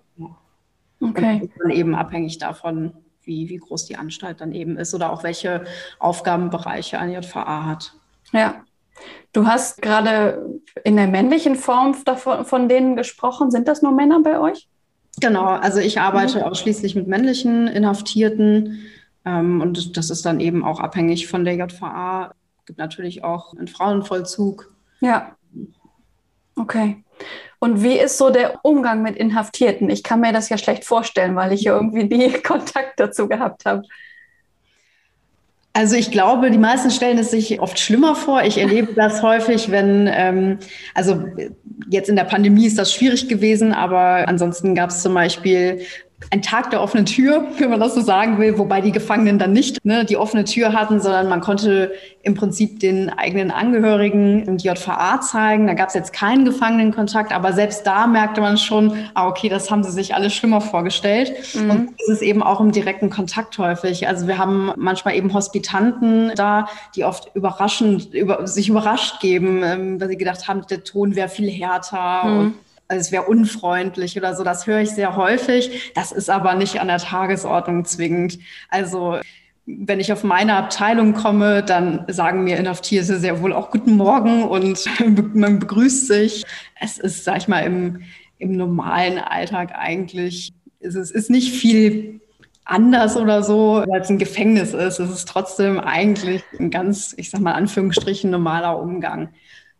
Okay. 1.02 1.50
Und 1.64 1.72
eben 1.72 1.96
abhängig 1.96 2.38
davon, 2.38 2.94
wie, 3.24 3.50
wie 3.50 3.58
groß 3.58 3.86
die 3.86 3.98
Anstalt 3.98 4.40
dann 4.40 4.54
eben 4.54 4.78
ist 4.78 4.94
oder 4.94 5.12
auch 5.12 5.24
welche 5.24 5.66
Aufgabenbereiche 6.00 7.00
eine 7.00 7.20
JVA 7.20 7.66
hat. 7.66 7.94
Ja. 8.32 8.64
Du 9.34 9.48
hast 9.48 9.82
gerade 9.82 10.60
in 10.84 10.96
der 10.96 11.08
männlichen 11.08 11.56
Form 11.56 11.96
davon, 12.06 12.46
von 12.46 12.70
denen 12.70 12.96
gesprochen. 12.96 13.50
Sind 13.50 13.68
das 13.68 13.82
nur 13.82 13.92
Männer 13.92 14.22
bei 14.22 14.40
euch? 14.40 14.68
Genau, 15.20 15.46
also 15.46 15.80
ich 15.80 16.00
arbeite 16.00 16.40
mhm. 16.40 16.44
ausschließlich 16.46 16.96
mit 16.96 17.08
männlichen 17.08 17.68
Inhaftierten 17.68 18.80
ähm, 19.26 19.62
und 19.62 19.98
das 19.98 20.10
ist 20.10 20.26
dann 20.26 20.40
eben 20.40 20.64
auch 20.64 20.80
abhängig 20.80 21.28
von 21.28 21.46
der 21.46 21.56
JVA. 21.56 22.34
Es 22.60 22.66
gibt 22.66 22.80
natürlich 22.80 23.24
auch 23.24 23.54
einen 23.54 23.68
Frauenvollzug. 23.68 24.74
Ja. 25.02 25.36
Okay. 26.56 27.04
Und 27.60 27.84
wie 27.84 28.00
ist 28.00 28.18
so 28.18 28.32
der 28.32 28.60
Umgang 28.64 29.04
mit 29.04 29.16
Inhaftierten? 29.16 29.90
Ich 29.90 30.04
kann 30.04 30.22
mir 30.22 30.34
das 30.34 30.50
ja 30.50 30.58
schlecht 30.58 30.86
vorstellen, 30.86 31.36
weil 31.36 31.54
ich 31.54 31.62
ja 31.62 31.76
irgendwie 31.76 32.06
nie 32.06 32.32
Kontakt 32.44 33.00
dazu 33.00 33.28
gehabt 33.28 33.66
habe. 33.66 33.84
Also 35.74 35.96
ich 35.96 36.12
glaube, 36.12 36.52
die 36.52 36.58
meisten 36.58 36.92
stellen 36.92 37.18
es 37.18 37.32
sich 37.32 37.62
oft 37.62 37.80
schlimmer 37.80 38.16
vor. 38.16 38.44
Ich 38.44 38.58
erlebe 38.58 38.94
das 38.96 39.24
häufig, 39.24 39.72
wenn, 39.72 40.10
ähm, 40.12 40.58
also 40.94 41.24
jetzt 41.90 42.10
in 42.10 42.16
der 42.16 42.26
Pandemie 42.26 42.68
ist 42.68 42.78
das 42.78 42.94
schwierig 42.94 43.28
gewesen, 43.28 43.74
aber 43.74 44.28
ansonsten 44.28 44.76
gab 44.76 44.90
es 44.90 45.02
zum 45.02 45.14
Beispiel 45.14 45.82
ein 46.30 46.42
Tag 46.42 46.70
der 46.70 46.82
offenen 46.82 47.06
Tür, 47.06 47.46
wenn 47.58 47.70
man 47.70 47.80
das 47.80 47.96
so 47.96 48.02
sagen 48.02 48.38
will, 48.38 48.58
wobei 48.58 48.82
die 48.82 48.92
Gefangenen 48.92 49.40
dann 49.40 49.54
nicht 49.54 49.84
ne, 49.84 50.06
die 50.06 50.18
offene 50.18 50.46
Tür 50.46 50.74
hatten, 50.74 51.00
sondern 51.02 51.28
man 51.28 51.42
konnte 51.42 51.92
im 52.24 52.36
Prinzip 52.36 52.80
den 52.80 53.10
eigenen 53.10 53.52
Angehörigen 53.52 54.58
die 54.58 54.68
JVA 54.68 55.20
zeigen. 55.22 55.68
Da 55.68 55.74
gab 55.74 55.90
es 55.90 55.96
jetzt 55.96 56.14
keinen 56.14 56.46
Gefangenenkontakt, 56.46 57.34
aber 57.34 57.54
selbst 57.54 57.86
da 57.88 58.06
merkte 58.06 58.42
man 58.42 58.58
schon, 58.58 58.94
ah, 59.16 59.28
okay, 59.28 59.50
das 59.50 59.72
haben 59.72 59.84
sie 59.84 59.92
sich 59.92 60.14
alle 60.14 60.30
schlimmer 60.30 60.62
vorgestellt. 60.62 61.34
Mhm. 61.56 61.70
Und 61.70 61.90
es 62.02 62.10
ist 62.10 62.22
eben 62.22 62.44
auch 62.44 62.62
im 62.62 62.72
direkten 62.72 63.10
Kontakt 63.10 63.58
häufig. 63.58 64.08
Also 64.08 64.28
wir 64.28 64.38
haben 64.38 64.72
manchmal 64.78 65.16
eben 65.16 65.34
Hospitanten 65.34 66.32
da, 66.36 66.68
die 66.96 67.04
oft 67.04 67.36
überraschend, 67.36 68.14
über, 68.14 68.46
sich 68.48 68.70
überrascht 68.70 69.20
geben, 69.20 69.64
ähm, 69.64 70.00
weil 70.00 70.10
sie 70.10 70.18
gedacht 70.18 70.48
haben, 70.48 70.62
der 70.70 70.84
Ton 70.84 71.16
wäre 71.16 71.30
viel 71.30 71.50
härter. 71.50 72.26
Mhm. 72.26 72.40
Und 72.40 72.54
also 72.92 73.00
es 73.00 73.12
wäre 73.14 73.24
unfreundlich 73.24 74.18
oder 74.18 74.36
so. 74.36 74.44
Das 74.44 74.68
höre 74.68 74.82
ich 74.82 74.92
sehr 74.92 75.16
häufig. 75.16 75.94
Das 75.96 76.12
ist 76.12 76.30
aber 76.30 76.56
nicht 76.56 76.82
an 76.82 76.88
der 76.88 76.98
Tagesordnung 76.98 77.86
zwingend. 77.86 78.38
Also 78.70 79.20
wenn 79.66 80.02
ich 80.02 80.12
auf 80.12 80.26
meine 80.26 80.56
Abteilung 80.56 81.14
komme, 81.14 81.64
dann 81.64 82.04
sagen 82.10 82.44
mir 82.44 82.58
Inhaftierte 82.58 83.18
sehr 83.18 83.42
wohl 83.42 83.54
auch 83.54 83.72
Guten 83.72 83.96
Morgen 83.96 84.44
und 84.44 84.86
man 85.34 85.60
begrüßt 85.60 86.08
sich. 86.08 86.44
Es 86.82 86.98
ist, 86.98 87.24
sag 87.24 87.38
ich 87.38 87.48
mal, 87.48 87.62
im, 87.62 88.02
im 88.40 88.58
normalen 88.58 89.20
Alltag 89.20 89.72
eigentlich, 89.74 90.52
es 90.82 90.96
ist, 90.96 91.12
ist 91.12 91.30
nicht 91.30 91.54
viel 91.54 92.20
anders 92.66 93.16
oder 93.16 93.42
so, 93.42 93.86
weil 93.88 94.02
es 94.02 94.10
ein 94.10 94.18
Gefängnis 94.18 94.74
ist. 94.74 95.00
Es 95.00 95.10
ist 95.10 95.30
trotzdem 95.30 95.80
eigentlich 95.80 96.44
ein 96.60 96.72
ganz, 96.72 97.14
ich 97.18 97.30
sag 97.30 97.40
mal, 97.40 97.54
Anführungsstrichen 97.54 98.30
normaler 98.30 98.78
Umgang. 98.80 99.30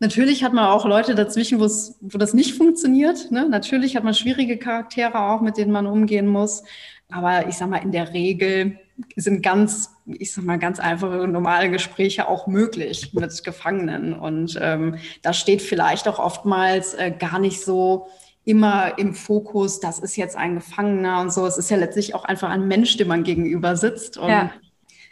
Natürlich 0.02 0.42
hat 0.42 0.52
man 0.52 0.64
auch 0.64 0.84
Leute 0.84 1.14
dazwischen, 1.14 1.60
wo 1.60 2.18
das 2.18 2.34
nicht 2.34 2.56
funktioniert. 2.56 3.30
Ne? 3.30 3.48
Natürlich 3.48 3.94
hat 3.94 4.02
man 4.02 4.14
schwierige 4.14 4.58
Charaktere 4.58 5.16
auch, 5.16 5.40
mit 5.40 5.56
denen 5.56 5.70
man 5.70 5.86
umgehen 5.86 6.26
muss. 6.26 6.64
Aber 7.08 7.46
ich 7.46 7.54
sag 7.54 7.70
mal, 7.70 7.84
in 7.84 7.92
der 7.92 8.12
Regel 8.12 8.80
sind 9.14 9.44
ganz, 9.44 9.94
ich 10.04 10.32
sag 10.32 10.42
mal, 10.42 10.58
ganz 10.58 10.80
einfache, 10.80 11.28
normale 11.28 11.70
Gespräche 11.70 12.26
auch 12.26 12.48
möglich 12.48 13.14
mit 13.14 13.44
Gefangenen. 13.44 14.12
Und 14.12 14.58
ähm, 14.60 14.96
da 15.22 15.32
steht 15.32 15.62
vielleicht 15.62 16.08
auch 16.08 16.18
oftmals 16.18 16.94
äh, 16.94 17.12
gar 17.16 17.38
nicht 17.38 17.60
so 17.60 18.08
immer 18.44 18.98
im 18.98 19.14
Fokus, 19.14 19.78
das 19.78 20.00
ist 20.00 20.16
jetzt 20.16 20.36
ein 20.36 20.56
Gefangener 20.56 21.20
und 21.20 21.32
so. 21.32 21.46
Es 21.46 21.58
ist 21.58 21.70
ja 21.70 21.76
letztlich 21.76 22.16
auch 22.16 22.24
einfach 22.24 22.50
ein 22.50 22.66
Mensch, 22.66 22.96
dem 22.96 23.06
man 23.06 23.22
gegenüber 23.22 23.76
sitzt. 23.76 24.18
Und 24.18 24.30
ja, 24.30 24.50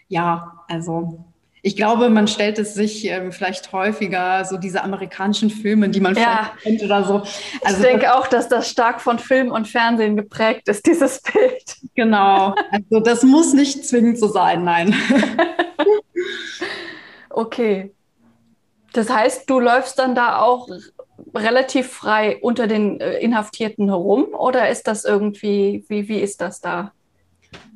ja 0.09 0.65
also 0.67 1.30
ich 1.63 1.77
glaube, 1.77 2.09
man 2.09 2.27
stellt 2.27 2.59
es 2.59 2.75
sich 2.75 3.05
ähm, 3.07 3.33
vielleicht 3.33 3.73
häufiger, 3.73 4.45
so 4.45 4.57
diese 4.57 4.83
amerikanischen 4.83 5.51
Filme, 5.51 5.89
die 5.89 6.01
man 6.01 6.15
ja. 6.15 6.53
kennt 6.63 6.83
oder 6.83 7.05
so. 7.05 7.23
Also, 7.63 7.83
ich 7.83 7.87
denke 7.87 8.15
auch, 8.15 8.27
dass 8.27 8.49
das 8.49 8.71
stark 8.71 9.01
von 9.01 9.19
Film 9.19 9.51
und 9.51 9.69
Fernsehen 9.69 10.17
geprägt 10.17 10.69
ist, 10.69 10.87
dieses 10.87 11.21
Bild. 11.23 11.77
Genau. 11.95 12.55
Also 12.71 13.01
das 13.01 13.23
muss 13.23 13.53
nicht 13.53 13.85
zwingend 13.85 14.19
so 14.19 14.29
sein, 14.29 14.65
nein. 14.65 14.95
okay. 17.31 17.93
Das 18.93 19.11
heißt, 19.11 19.49
du 19.49 19.61
läufst 19.61 19.99
dann 19.99 20.15
da 20.15 20.41
auch 20.41 20.69
relativ 21.35 21.89
frei 21.89 22.39
unter 22.41 22.67
den 22.67 23.01
äh, 23.01 23.19
Inhaftierten 23.19 23.89
herum 23.89 24.29
oder 24.33 24.69
ist 24.69 24.87
das 24.87 25.05
irgendwie, 25.05 25.85
wie, 25.89 26.09
wie 26.09 26.21
ist 26.21 26.41
das 26.41 26.61
da? 26.61 26.93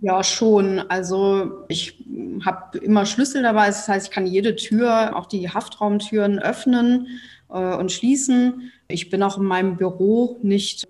Ja, 0.00 0.22
schon. 0.22 0.78
Also 0.78 1.64
ich 1.68 2.04
habe 2.44 2.78
immer 2.78 3.06
Schlüssel 3.06 3.42
dabei. 3.42 3.66
Das 3.66 3.88
heißt, 3.88 4.08
ich 4.08 4.12
kann 4.12 4.26
jede 4.26 4.56
Tür, 4.56 5.16
auch 5.16 5.26
die 5.26 5.48
Haftraumtüren 5.50 6.38
öffnen 6.38 7.08
äh, 7.50 7.76
und 7.76 7.90
schließen. 7.90 8.70
Ich 8.88 9.10
bin 9.10 9.22
auch 9.22 9.38
in 9.38 9.44
meinem 9.44 9.76
Büro 9.76 10.38
nicht 10.42 10.86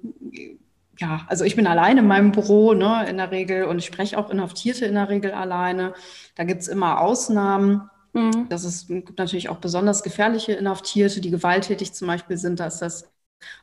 ja, 0.99 1.25
also 1.29 1.45
ich 1.45 1.57
bin 1.57 1.67
alleine 1.67 2.01
in 2.01 2.07
meinem 2.07 2.33
Büro 2.33 2.73
ne, 2.75 3.07
in 3.09 3.17
der 3.17 3.31
Regel 3.31 3.65
und 3.65 3.79
ich 3.79 3.87
spreche 3.87 4.19
auch 4.19 4.31
Inhaftierte 4.31 4.87
in 4.87 4.95
der 4.95 5.09
Regel 5.09 5.33
alleine. 5.33 5.95
Da 6.37 6.45
gibt 6.45 6.63
es 6.63 6.69
immer 6.69 7.01
Ausnahmen. 7.01 7.91
Mhm. 8.13 8.47
Das 8.49 8.65
ist, 8.65 8.89
gibt 8.89 9.19
natürlich 9.19 9.49
auch 9.49 9.59
besonders 9.59 10.03
gefährliche 10.03 10.53
Inhaftierte, 10.53 11.21
die 11.21 11.31
gewalttätig 11.31 11.93
zum 11.95 12.09
Beispiel 12.09 12.37
sind. 12.37 12.61
Da 12.61 12.67
ist 12.67 12.79
das 12.79 13.11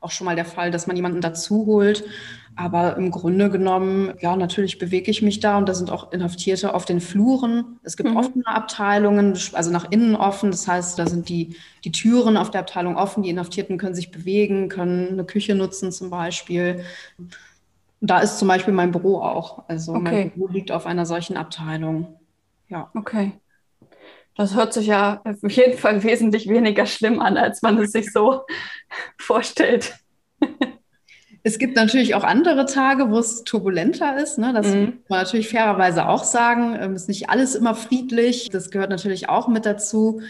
auch 0.01 0.11
schon 0.11 0.25
mal 0.25 0.35
der 0.35 0.45
Fall, 0.45 0.71
dass 0.71 0.87
man 0.87 0.95
jemanden 0.95 1.21
dazu 1.21 1.65
holt. 1.65 2.03
Aber 2.55 2.97
im 2.97 3.11
Grunde 3.11 3.49
genommen, 3.49 4.13
ja, 4.19 4.35
natürlich 4.35 4.77
bewege 4.77 5.09
ich 5.09 5.21
mich 5.21 5.39
da 5.39 5.57
und 5.57 5.69
da 5.69 5.73
sind 5.73 5.89
auch 5.89 6.11
Inhaftierte 6.11 6.73
auf 6.73 6.85
den 6.85 6.99
Fluren. 6.99 7.79
Es 7.83 7.95
gibt 7.95 8.09
mhm. 8.09 8.17
offene 8.17 8.47
Abteilungen, 8.47 9.37
also 9.53 9.71
nach 9.71 9.89
innen 9.89 10.15
offen. 10.15 10.51
Das 10.51 10.67
heißt, 10.67 10.99
da 10.99 11.07
sind 11.07 11.29
die, 11.29 11.55
die 11.85 11.91
Türen 11.91 12.37
auf 12.37 12.51
der 12.51 12.61
Abteilung 12.61 12.97
offen. 12.97 13.23
Die 13.23 13.29
Inhaftierten 13.29 13.77
können 13.77 13.95
sich 13.95 14.11
bewegen, 14.11 14.69
können 14.69 15.09
eine 15.09 15.23
Küche 15.23 15.55
nutzen 15.55 15.91
zum 15.91 16.09
Beispiel. 16.09 16.83
Da 18.01 18.19
ist 18.19 18.37
zum 18.37 18.47
Beispiel 18.47 18.73
mein 18.73 18.91
Büro 18.91 19.21
auch. 19.21 19.63
Also 19.69 19.93
okay. 19.93 20.01
mein 20.01 20.31
Büro 20.31 20.47
liegt 20.47 20.71
auf 20.71 20.85
einer 20.85 21.05
solchen 21.05 21.37
Abteilung. 21.37 22.19
Ja. 22.67 22.91
Okay. 22.93 23.33
Das 24.35 24.55
hört 24.55 24.73
sich 24.73 24.87
ja 24.87 25.21
auf 25.23 25.51
jeden 25.51 25.77
Fall 25.77 26.03
wesentlich 26.03 26.49
weniger 26.49 26.85
schlimm 26.85 27.19
an, 27.19 27.37
als 27.37 27.61
man 27.61 27.77
es 27.77 27.91
sich 27.91 28.11
so 28.11 28.41
vorstellt. 29.17 29.95
Es 31.43 31.57
gibt 31.57 31.75
natürlich 31.75 32.13
auch 32.15 32.23
andere 32.23 32.65
Tage, 32.65 33.09
wo 33.09 33.17
es 33.17 33.43
turbulenter 33.43 34.17
ist. 34.17 34.37
Ne? 34.37 34.53
Das 34.53 34.67
mhm. 34.67 34.81
muss 34.81 35.09
man 35.09 35.19
natürlich 35.23 35.49
fairerweise 35.49 36.07
auch 36.07 36.23
sagen. 36.23 36.75
Es 36.75 36.85
ähm, 36.85 36.95
ist 36.95 37.07
nicht 37.07 37.29
alles 37.29 37.55
immer 37.55 37.75
friedlich. 37.75 38.49
Das 38.49 38.69
gehört 38.69 38.89
natürlich 38.89 39.29
auch 39.29 39.47
mit 39.47 39.65
dazu 39.65 40.21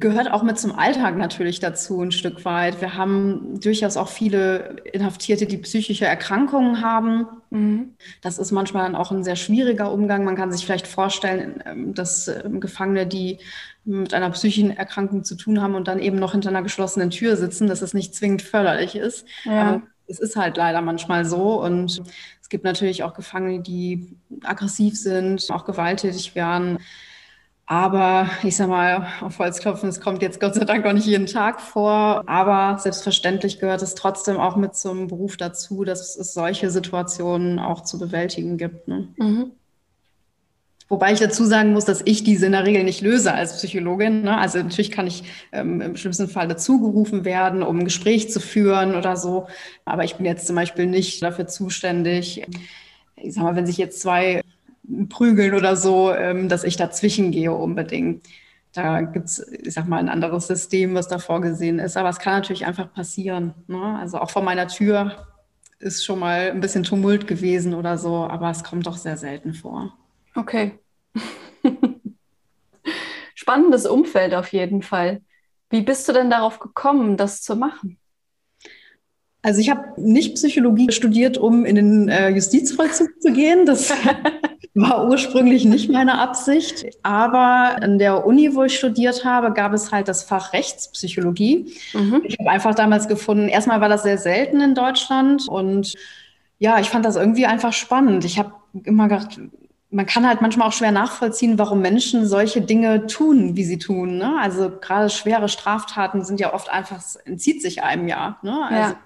gehört 0.00 0.32
auch 0.32 0.42
mit 0.42 0.58
zum 0.58 0.72
Alltag 0.72 1.16
natürlich 1.16 1.60
dazu 1.60 2.00
ein 2.00 2.10
Stück 2.10 2.44
weit. 2.44 2.80
Wir 2.80 2.96
haben 2.96 3.60
durchaus 3.60 3.96
auch 3.96 4.08
viele 4.08 4.76
Inhaftierte, 4.92 5.46
die 5.46 5.58
psychische 5.58 6.06
Erkrankungen 6.06 6.80
haben. 6.80 7.26
Mhm. 7.50 7.94
Das 8.22 8.38
ist 8.38 8.50
manchmal 8.50 8.84
dann 8.84 8.96
auch 8.96 9.12
ein 9.12 9.22
sehr 9.22 9.36
schwieriger 9.36 9.92
Umgang. 9.92 10.24
Man 10.24 10.36
kann 10.36 10.50
sich 10.50 10.64
vielleicht 10.64 10.86
vorstellen, 10.86 11.62
ähm, 11.66 11.94
dass 11.94 12.28
ähm, 12.28 12.60
Gefangene, 12.60 13.06
die 13.06 13.38
mit 13.84 14.14
einer 14.14 14.30
psychischen 14.30 14.76
Erkrankung 14.76 15.22
zu 15.22 15.36
tun 15.36 15.60
haben 15.60 15.74
und 15.74 15.86
dann 15.86 16.00
eben 16.00 16.18
noch 16.18 16.32
hinter 16.32 16.48
einer 16.48 16.62
geschlossenen 16.62 17.10
Tür 17.10 17.36
sitzen, 17.36 17.66
dass 17.66 17.82
es 17.82 17.94
nicht 17.94 18.14
zwingend 18.14 18.42
förderlich 18.42 18.96
ist. 18.96 19.26
Ja. 19.44 19.82
Es 20.10 20.18
ist 20.18 20.36
halt 20.36 20.56
leider 20.56 20.82
manchmal 20.82 21.24
so. 21.24 21.62
Und 21.62 22.02
es 22.40 22.48
gibt 22.48 22.64
natürlich 22.64 23.02
auch 23.02 23.14
Gefangene, 23.14 23.60
die 23.60 24.16
aggressiv 24.42 24.98
sind, 24.98 25.46
auch 25.50 25.64
gewalttätig 25.64 26.34
werden. 26.34 26.78
Aber 27.66 28.28
ich 28.42 28.56
sag 28.56 28.68
mal, 28.68 29.06
auf 29.20 29.38
Holzklopfen, 29.38 29.88
es 29.88 30.00
kommt 30.00 30.22
jetzt 30.22 30.40
Gott 30.40 30.56
sei 30.56 30.64
Dank 30.64 30.84
auch 30.84 30.92
nicht 30.92 31.06
jeden 31.06 31.26
Tag 31.26 31.60
vor. 31.60 32.24
Aber 32.26 32.78
selbstverständlich 32.78 33.60
gehört 33.60 33.80
es 33.80 33.94
trotzdem 33.94 34.38
auch 34.38 34.56
mit 34.56 34.74
zum 34.74 35.06
Beruf 35.06 35.36
dazu, 35.36 35.84
dass 35.84 36.16
es 36.16 36.34
solche 36.34 36.68
Situationen 36.70 37.60
auch 37.60 37.82
zu 37.82 38.00
bewältigen 38.00 38.58
gibt. 38.58 38.88
Ne? 38.88 39.14
Mhm. 39.16 39.52
Wobei 40.90 41.12
ich 41.12 41.20
dazu 41.20 41.44
sagen 41.44 41.72
muss, 41.72 41.84
dass 41.84 42.02
ich 42.04 42.24
diese 42.24 42.46
in 42.46 42.52
der 42.52 42.66
Regel 42.66 42.82
nicht 42.82 43.00
löse 43.00 43.32
als 43.32 43.56
Psychologin. 43.56 44.22
Ne? 44.22 44.36
Also 44.36 44.58
natürlich 44.58 44.90
kann 44.90 45.06
ich 45.06 45.22
ähm, 45.52 45.80
im 45.80 45.96
schlimmsten 45.96 46.28
Fall 46.28 46.48
dazugerufen 46.48 47.24
werden, 47.24 47.62
um 47.62 47.78
ein 47.78 47.84
Gespräch 47.84 48.28
zu 48.28 48.40
führen 48.40 48.96
oder 48.96 49.16
so. 49.16 49.46
Aber 49.84 50.02
ich 50.02 50.16
bin 50.16 50.26
jetzt 50.26 50.48
zum 50.48 50.56
Beispiel 50.56 50.86
nicht 50.86 51.22
dafür 51.22 51.46
zuständig. 51.46 52.44
Ich 53.14 53.34
sag 53.34 53.44
mal, 53.44 53.54
wenn 53.54 53.66
sich 53.66 53.76
jetzt 53.76 54.00
zwei 54.00 54.42
prügeln 55.08 55.54
oder 55.54 55.76
so, 55.76 56.12
ähm, 56.12 56.48
dass 56.48 56.64
ich 56.64 56.76
dazwischen 56.76 57.30
gehe 57.30 57.52
unbedingt. 57.52 58.26
Da 58.72 59.02
gibt 59.02 59.26
es, 59.26 59.46
ich 59.48 59.72
sag 59.72 59.86
mal, 59.86 59.98
ein 59.98 60.08
anderes 60.08 60.48
System, 60.48 60.96
was 60.96 61.06
da 61.06 61.20
vorgesehen 61.20 61.78
ist. 61.78 61.96
Aber 61.96 62.08
es 62.08 62.18
kann 62.18 62.32
natürlich 62.32 62.66
einfach 62.66 62.92
passieren. 62.92 63.54
Ne? 63.68 63.96
Also 64.00 64.18
auch 64.18 64.30
vor 64.30 64.42
meiner 64.42 64.66
Tür 64.66 65.28
ist 65.78 66.04
schon 66.04 66.18
mal 66.18 66.50
ein 66.50 66.60
bisschen 66.60 66.82
Tumult 66.82 67.28
gewesen 67.28 67.74
oder 67.74 67.96
so, 67.96 68.24
aber 68.24 68.50
es 68.50 68.64
kommt 68.64 68.88
doch 68.88 68.96
sehr 68.96 69.16
selten 69.16 69.54
vor. 69.54 69.96
Okay. 70.34 70.78
Spannendes 73.34 73.86
Umfeld 73.86 74.34
auf 74.34 74.52
jeden 74.52 74.82
Fall. 74.82 75.22
Wie 75.70 75.82
bist 75.82 76.08
du 76.08 76.12
denn 76.12 76.30
darauf 76.30 76.58
gekommen, 76.58 77.16
das 77.16 77.42
zu 77.42 77.56
machen? 77.56 77.98
Also 79.42 79.60
ich 79.60 79.70
habe 79.70 80.00
nicht 80.00 80.34
Psychologie 80.34 80.92
studiert, 80.92 81.38
um 81.38 81.64
in 81.64 81.76
den 81.76 82.08
äh, 82.08 82.28
Justizvollzug 82.28 83.08
zu 83.20 83.32
gehen. 83.32 83.64
Das 83.64 83.90
war 84.74 85.08
ursprünglich 85.08 85.64
nicht 85.64 85.90
meine 85.90 86.18
Absicht. 86.18 86.84
Aber 87.02 87.82
an 87.82 87.98
der 87.98 88.26
Uni, 88.26 88.54
wo 88.54 88.64
ich 88.64 88.76
studiert 88.76 89.24
habe, 89.24 89.52
gab 89.52 89.72
es 89.72 89.92
halt 89.92 90.08
das 90.08 90.24
Fach 90.24 90.52
Rechtspsychologie. 90.52 91.72
Mhm. 91.94 92.22
Ich 92.24 92.38
habe 92.38 92.50
einfach 92.50 92.74
damals 92.74 93.08
gefunden, 93.08 93.48
erstmal 93.48 93.80
war 93.80 93.88
das 93.88 94.02
sehr 94.02 94.18
selten 94.18 94.60
in 94.60 94.74
Deutschland 94.74 95.48
und 95.48 95.94
ja, 96.58 96.78
ich 96.78 96.90
fand 96.90 97.06
das 97.06 97.16
irgendwie 97.16 97.46
einfach 97.46 97.72
spannend. 97.72 98.26
Ich 98.26 98.38
habe 98.38 98.52
immer 98.84 99.08
gedacht, 99.08 99.40
man 99.90 100.06
kann 100.06 100.26
halt 100.26 100.40
manchmal 100.40 100.68
auch 100.68 100.72
schwer 100.72 100.92
nachvollziehen, 100.92 101.58
warum 101.58 101.80
Menschen 101.80 102.26
solche 102.26 102.60
Dinge 102.60 103.06
tun, 103.06 103.56
wie 103.56 103.64
sie 103.64 103.78
tun. 103.78 104.18
Ne? 104.18 104.36
Also 104.40 104.70
gerade 104.70 105.10
schwere 105.10 105.48
Straftaten 105.48 106.24
sind 106.24 106.38
ja 106.38 106.54
oft 106.54 106.70
einfach, 106.70 106.98
es 106.98 107.16
entzieht 107.16 107.60
sich 107.60 107.82
einem 107.82 108.06
ja. 108.06 108.38
Ne? 108.42 108.56
Also, 108.68 108.92
ja. 108.92 108.96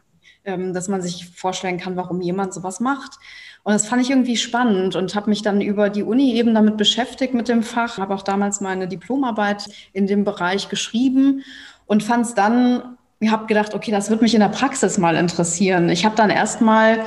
Ähm, 0.46 0.74
dass 0.74 0.88
man 0.88 1.00
sich 1.00 1.30
vorstellen 1.34 1.78
kann, 1.78 1.96
warum 1.96 2.20
jemand 2.20 2.52
sowas 2.52 2.80
macht. 2.80 3.12
Und 3.62 3.72
das 3.72 3.88
fand 3.88 4.02
ich 4.02 4.10
irgendwie 4.10 4.36
spannend 4.36 4.94
und 4.94 5.14
habe 5.14 5.30
mich 5.30 5.40
dann 5.40 5.62
über 5.62 5.88
die 5.88 6.02
Uni 6.02 6.34
eben 6.34 6.54
damit 6.54 6.76
beschäftigt 6.76 7.32
mit 7.32 7.48
dem 7.48 7.62
Fach, 7.62 7.96
habe 7.96 8.14
auch 8.14 8.20
damals 8.20 8.60
meine 8.60 8.86
Diplomarbeit 8.86 9.70
in 9.94 10.06
dem 10.06 10.24
Bereich 10.24 10.68
geschrieben 10.68 11.42
und 11.86 12.02
fand 12.02 12.26
es 12.26 12.34
dann, 12.34 12.98
ich 13.20 13.30
habe 13.30 13.46
gedacht, 13.46 13.74
okay, 13.74 13.90
das 13.90 14.10
wird 14.10 14.20
mich 14.20 14.34
in 14.34 14.40
der 14.40 14.50
Praxis 14.50 14.98
mal 14.98 15.16
interessieren. 15.16 15.88
Ich 15.88 16.04
habe 16.04 16.14
dann 16.14 16.28
erstmal 16.28 17.06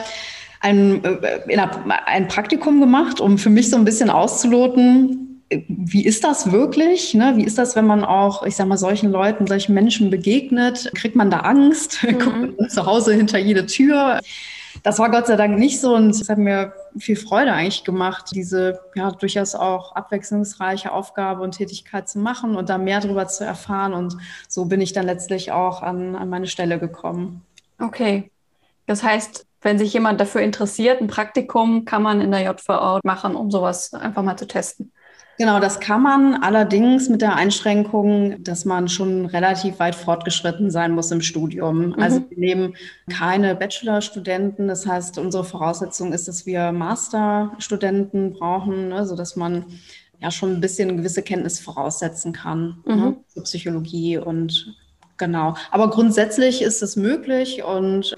ein, 0.59 1.03
äh, 1.03 1.57
ein 2.05 2.27
Praktikum 2.27 2.79
gemacht, 2.79 3.21
um 3.21 3.37
für 3.37 3.49
mich 3.49 3.69
so 3.69 3.77
ein 3.77 3.85
bisschen 3.85 4.09
auszuloten, 4.09 5.27
wie 5.67 6.05
ist 6.05 6.23
das 6.23 6.51
wirklich? 6.51 7.13
Ne? 7.13 7.33
Wie 7.37 7.45
ist 7.45 7.57
das, 7.57 7.75
wenn 7.75 7.87
man 7.87 8.03
auch, 8.03 8.43
ich 8.43 8.55
sag 8.55 8.67
mal, 8.67 8.77
solchen 8.77 9.11
Leuten, 9.11 9.47
solchen 9.47 9.73
Menschen 9.73 10.09
begegnet? 10.09 10.91
Kriegt 10.93 11.15
man 11.15 11.29
da 11.29 11.39
Angst? 11.39 11.99
Mhm. 12.07 12.19
Guckt 12.19 12.59
man 12.59 12.69
zu 12.69 12.85
Hause 12.85 13.13
hinter 13.13 13.37
jede 13.37 13.65
Tür? 13.65 14.19
Das 14.83 14.99
war 14.99 15.09
Gott 15.09 15.27
sei 15.27 15.35
Dank 15.35 15.57
nicht 15.57 15.79
so 15.79 15.95
und 15.95 16.11
es 16.11 16.29
hat 16.29 16.37
mir 16.37 16.73
viel 16.97 17.15
Freude 17.15 17.51
eigentlich 17.51 17.83
gemacht, 17.83 18.31
diese 18.33 18.79
ja 18.95 19.11
durchaus 19.11 19.55
auch 19.55 19.93
abwechslungsreiche 19.95 20.91
Aufgabe 20.91 21.41
und 21.43 21.51
Tätigkeit 21.57 22.07
zu 22.07 22.19
machen 22.19 22.55
und 22.55 22.69
da 22.69 22.77
mehr 22.77 23.01
darüber 23.01 23.27
zu 23.27 23.43
erfahren. 23.43 23.93
Und 23.93 24.17
so 24.47 24.65
bin 24.65 24.81
ich 24.81 24.93
dann 24.93 25.05
letztlich 25.05 25.51
auch 25.51 25.81
an, 25.81 26.15
an 26.15 26.29
meine 26.29 26.47
Stelle 26.47 26.79
gekommen. 26.79 27.43
Okay. 27.79 28.31
Das 28.85 29.03
heißt, 29.03 29.46
wenn 29.61 29.77
sich 29.77 29.93
jemand 29.93 30.19
dafür 30.21 30.41
interessiert, 30.41 31.01
ein 31.01 31.07
Praktikum 31.07 31.85
kann 31.85 32.03
man 32.03 32.21
in 32.21 32.31
der 32.31 32.41
JVA 32.41 32.99
machen, 33.03 33.35
um 33.35 33.51
sowas 33.51 33.93
einfach 33.93 34.23
mal 34.23 34.37
zu 34.37 34.47
testen. 34.47 34.91
Genau, 35.39 35.59
das 35.59 35.79
kann 35.79 36.01
man 36.01 36.41
allerdings 36.41 37.09
mit 37.09 37.21
der 37.21 37.35
Einschränkung, 37.35 38.43
dass 38.43 38.65
man 38.65 38.87
schon 38.87 39.27
relativ 39.27 39.77
weit 39.77 39.93
fortgeschritten 39.93 40.71
sein 40.71 40.93
muss 40.93 41.11
im 41.11 41.21
Studium. 41.21 41.89
Mhm. 41.89 41.99
Also 41.99 42.25
wir 42.29 42.39
nehmen 42.39 42.75
keine 43.07 43.55
Bachelorstudenten. 43.55 44.67
Das 44.67 44.87
heißt, 44.87 45.19
unsere 45.19 45.43
Voraussetzung 45.43 46.11
ist, 46.11 46.27
dass 46.27 46.47
wir 46.47 46.71
Masterstudenten 46.71 48.33
brauchen, 48.33 48.89
ne, 48.89 49.05
sodass 49.05 49.35
man 49.35 49.65
ja 50.19 50.31
schon 50.31 50.53
ein 50.53 50.61
bisschen 50.61 50.97
gewisse 50.97 51.21
Kenntnis 51.21 51.59
voraussetzen 51.59 52.33
kann 52.33 52.81
ne, 52.85 52.95
mhm. 52.95 53.01
ne, 53.01 53.17
zur 53.27 53.43
Psychologie 53.43 54.17
und 54.17 54.75
genau. 55.17 55.53
Aber 55.69 55.91
grundsätzlich 55.91 56.63
ist 56.63 56.81
es 56.81 56.95
möglich 56.95 57.63
und 57.63 58.15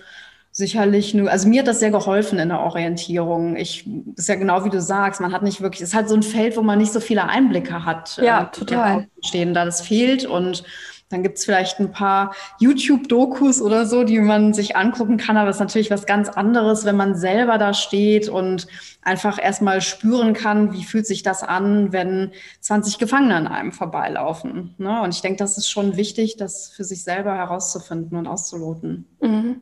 sicherlich 0.60 1.13
nur, 1.13 1.32
also 1.32 1.48
mir 1.48 1.62
hat 1.62 1.68
das 1.68 1.80
sehr 1.80 1.89
geholfen 1.89 2.38
in 2.38 2.50
der 2.50 2.60
Orientierung. 2.60 3.56
Ich, 3.56 3.86
das 3.86 4.25
ist 4.25 4.28
ja 4.28 4.36
genau 4.36 4.66
wie 4.66 4.70
du 4.70 4.82
sagst, 4.82 5.22
man 5.22 5.32
hat 5.32 5.42
nicht 5.42 5.62
wirklich, 5.62 5.82
es 5.82 5.89
ist 5.89 5.96
halt 5.96 6.10
so 6.10 6.16
ein 6.16 6.22
Feld, 6.22 6.58
wo 6.58 6.62
man 6.62 6.78
nicht 6.78 6.92
so 6.92 7.00
viele 7.00 7.24
Einblicke 7.24 7.86
hat. 7.86 8.18
Ja, 8.18 8.44
äh, 8.44 8.51
total. 8.51 9.08
Stehen, 9.24 9.54
da 9.54 9.63
das 9.63 9.82
fehlt 9.82 10.25
und 10.25 10.66
dann 11.08 11.24
gibt 11.24 11.38
es 11.39 11.46
vielleicht 11.46 11.80
ein 11.80 11.92
paar 11.92 12.36
YouTube-Dokus 12.60 13.62
oder 13.62 13.86
so, 13.86 14.04
die 14.04 14.20
man 14.20 14.54
sich 14.54 14.75
angucken 14.75 15.18
kann, 15.18 15.38
aber 15.38 15.50
es 15.50 15.56
ist 15.56 15.62
natürlich 15.62 15.89
was 15.89 16.06
ganz 16.06 16.28
anderes, 16.30 16.86
wenn 16.86 16.98
man 16.98 17.16
selber 17.16 17.58
da 17.58 17.74
steht 17.74 18.28
und 18.28 18.68
einfach 19.01 19.42
erstmal 19.42 19.82
spüren 19.82 20.34
kann, 20.34 20.74
wie 20.74 20.84
fühlt 20.84 21.08
sich 21.08 21.24
das 21.24 21.42
an, 21.42 21.94
wenn 21.94 22.32
20 22.60 23.00
Gefangene 23.00 23.36
an 23.36 23.48
einem 23.48 23.72
vorbeilaufen. 23.72 24.75
Ne? 24.78 25.01
Und 25.01 25.16
ich 25.16 25.22
denke, 25.22 25.38
das 25.38 25.58
ist 25.58 25.70
schon 25.70 25.96
wichtig, 25.96 26.36
das 26.36 26.70
für 26.70 26.84
sich 26.84 27.04
selber 27.04 27.34
herauszufinden 27.34 28.18
und 28.18 28.28
auszuloten. 28.28 29.08
Mhm. 29.22 29.62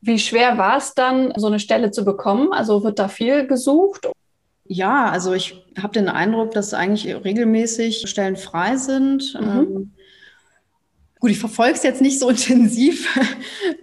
Wie 0.00 0.18
schwer 0.18 0.56
war 0.56 0.78
es 0.78 0.94
dann, 0.94 1.32
so 1.36 1.46
eine 1.46 1.60
Stelle 1.60 1.90
zu 1.90 2.04
bekommen? 2.04 2.52
Also 2.52 2.82
wird 2.82 2.98
da 2.98 3.08
viel 3.08 3.46
gesucht? 3.46 4.08
Ja, 4.64 5.10
also 5.10 5.34
ich 5.34 5.64
habe 5.82 5.92
den 5.92 6.08
Eindruck, 6.08 6.52
dass 6.52 6.74
eigentlich 6.74 7.06
regelmäßig 7.24 8.08
Stellen 8.08 8.36
frei 8.36 8.76
sind. 8.76 9.34
Mhm. 9.34 9.48
Ähm, 9.48 9.92
gut, 11.18 11.32
ich 11.32 11.40
verfolge 11.40 11.74
es 11.74 11.82
jetzt 11.82 12.00
nicht 12.00 12.18
so 12.18 12.30
intensiv, 12.30 13.08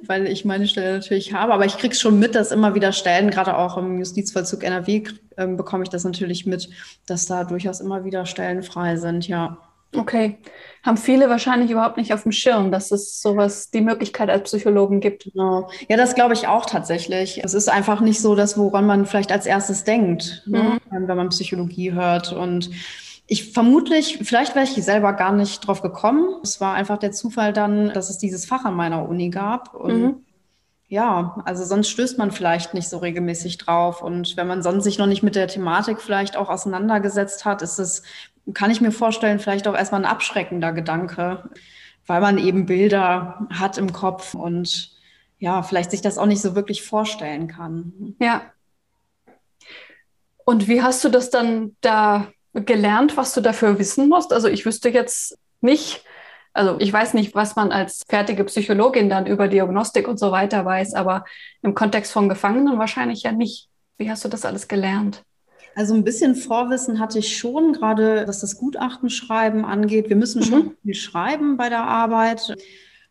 weil 0.06 0.28
ich 0.28 0.46
meine 0.46 0.68
Stelle 0.68 0.94
natürlich 0.94 1.34
habe, 1.34 1.54
aber 1.54 1.66
ich 1.66 1.78
kriege 1.78 1.94
es 1.94 2.00
schon 2.00 2.20
mit, 2.20 2.36
dass 2.36 2.52
immer 2.52 2.74
wieder 2.74 2.94
Stellen, 2.94 3.30
gerade 3.30 3.58
auch 3.58 3.78
im 3.78 4.00
Justizvollzug 4.00 4.64
NRW, 4.64 5.04
äh, 5.36 5.48
bekomme 5.48 5.84
ich 5.84 5.90
das 5.90 6.04
natürlich 6.04 6.46
mit, 6.46 6.70
dass 7.06 7.26
da 7.26 7.44
durchaus 7.44 7.82
immer 7.82 8.06
wieder 8.06 8.26
Stellen 8.26 8.64
frei 8.64 8.96
sind, 8.96 9.28
ja. 9.28 9.58
Okay. 9.96 10.38
Haben 10.84 10.98
viele 10.98 11.29
wahrscheinlich 11.29 11.72
überhaupt 11.72 11.98
nicht 11.98 12.13
auf 12.13 12.24
dem 12.24 12.32
Schirm, 12.32 12.72
dass 12.72 12.91
es 12.91 13.22
sowas, 13.22 13.72
die 13.72 13.82
Möglichkeit 13.82 14.29
als 14.29 14.44
Psychologen 14.44 15.00
gibt. 15.00 15.29
Genau. 15.32 15.70
Ja, 15.88 15.98
das 15.98 16.15
glaube 16.15 16.34
ich 16.34 16.48
auch 16.48 16.65
tatsächlich. 16.65 17.44
Es 17.44 17.53
ist 17.53 17.70
einfach 17.70 18.01
nicht 18.01 18.22
so, 18.22 18.36
dass 18.36 18.58
woran 18.58 18.86
man 18.86 19.06
vielleicht 19.06 19.32
als 19.32 19.46
erstes 19.46 19.84
denkt, 19.84 20.44
ne, 20.46 20.79
mhm. 20.91 21.00
ne, 21.00 21.08
wenn 21.08 21.17
man 21.17 21.29
Psychologie 21.29 21.94
hört. 21.94 22.34
Und 22.34 22.70
ich 23.27 23.51
vermutlich, 23.51 24.20
vielleicht 24.22 24.56
wäre 24.56 24.65
ich 24.65 24.72
selber 24.84 25.13
gar 25.13 25.34
nicht 25.34 25.65
drauf 25.65 25.82
gekommen. 25.82 26.27
Es 26.44 26.60
war 26.62 26.75
einfach 26.75 26.98
der 26.98 27.12
Zufall 27.12 27.53
dann, 27.53 27.91
dass 27.94 28.10
es 28.10 28.17
dieses 28.17 28.46
Fach 28.46 28.65
an 28.65 28.75
meiner 28.75 29.08
Uni 29.08 29.29
gab. 29.29 29.74
Und 29.74 30.01
mhm. 30.01 30.15
ja, 30.88 31.41
also 31.46 31.63
sonst 31.63 31.89
stößt 31.89 32.17
man 32.17 32.32
vielleicht 32.32 32.74
nicht 32.74 32.89
so 32.89 32.98
regelmäßig 32.98 33.58
drauf. 33.58 34.01
Und 34.01 34.38
wenn 34.38 34.48
man 34.48 34.63
sonst 34.63 34.84
sich 34.84 34.98
noch 34.98 35.08
nicht 35.08 35.24
mit 35.24 35.36
der 35.36 35.48
Thematik 35.48 36.01
vielleicht 36.01 36.38
auch 36.38 36.50
auseinandergesetzt 36.50 37.46
hat, 37.46 37.62
ist 37.62 37.79
es 37.79 38.03
kann 38.54 38.72
ich 38.72 38.82
mir 38.82 38.92
vorstellen, 38.92 39.39
vielleicht 39.39 39.68
auch 39.68 39.75
erstmal 39.75 40.01
ein 40.01 40.10
abschreckender 40.10 40.72
Gedanke, 40.74 41.50
weil 42.06 42.22
man 42.22 42.38
eben 42.38 42.66
Bilder 42.66 43.48
hat 43.50 43.77
im 43.77 43.92
Kopf 43.92 44.34
und 44.34 44.92
ja, 45.39 45.62
vielleicht 45.62 45.92
sich 45.92 46.01
das 46.01 46.18
auch 46.18 46.25
nicht 46.25 46.42
so 46.42 46.56
wirklich 46.56 46.84
vorstellen 46.84 47.48
kann. 47.48 48.16
Ja. 48.20 48.42
Und 50.46 50.68
wie 50.68 50.82
hast 50.82 51.04
du 51.04 51.10
das 51.10 51.30
dann 51.30 51.75
da 51.82 52.27
gelernt, 52.54 53.18
was 53.18 53.34
du 53.34 53.42
dafür 53.42 53.77
wissen 53.77 54.10
musst? 54.10 54.34
Also 54.34 54.48
ich 54.48 54.66
wüsste 54.66 54.89
jetzt 54.89 55.38
nicht, 55.62 56.04
also 56.54 56.77
ich 56.80 56.92
weiß 56.92 57.13
nicht, 57.13 57.36
was 57.36 57.56
man 57.56 57.72
als 57.72 58.04
fertige 58.08 58.44
Psychologin 58.46 59.10
dann 59.10 59.27
über 59.27 59.48
Diagnostik 59.48 60.08
und 60.08 60.18
so 60.18 60.32
weiter 60.32 60.66
weiß, 60.66 60.94
aber 60.94 61.25
im 61.62 61.75
Kontext 61.75 62.12
von 62.12 62.30
Gefangenen 62.30 62.80
wahrscheinlich 62.80 63.24
ja 63.24 63.32
nicht. 63.32 63.70
Wie 63.98 64.10
hast 64.10 64.24
du 64.24 64.30
das 64.30 64.46
alles 64.46 64.68
gelernt? 64.68 65.24
Also 65.77 65.93
ein 65.93 66.03
bisschen 66.03 66.34
Vorwissen 66.34 67.00
hatte 67.00 67.19
ich 67.19 67.38
schon, 67.38 67.72
gerade 67.72 68.24
was 68.27 68.39
das 68.39 68.57
Gutachtenschreiben 68.57 69.63
angeht. 69.63 70.10
Wir 70.10 70.15
müssen 70.15 70.41
schon 70.41 70.60
mhm. 70.60 70.77
viel 70.81 70.96
schreiben 70.96 71.55
bei 71.55 71.69
der 71.69 71.84
Arbeit. 71.84 72.55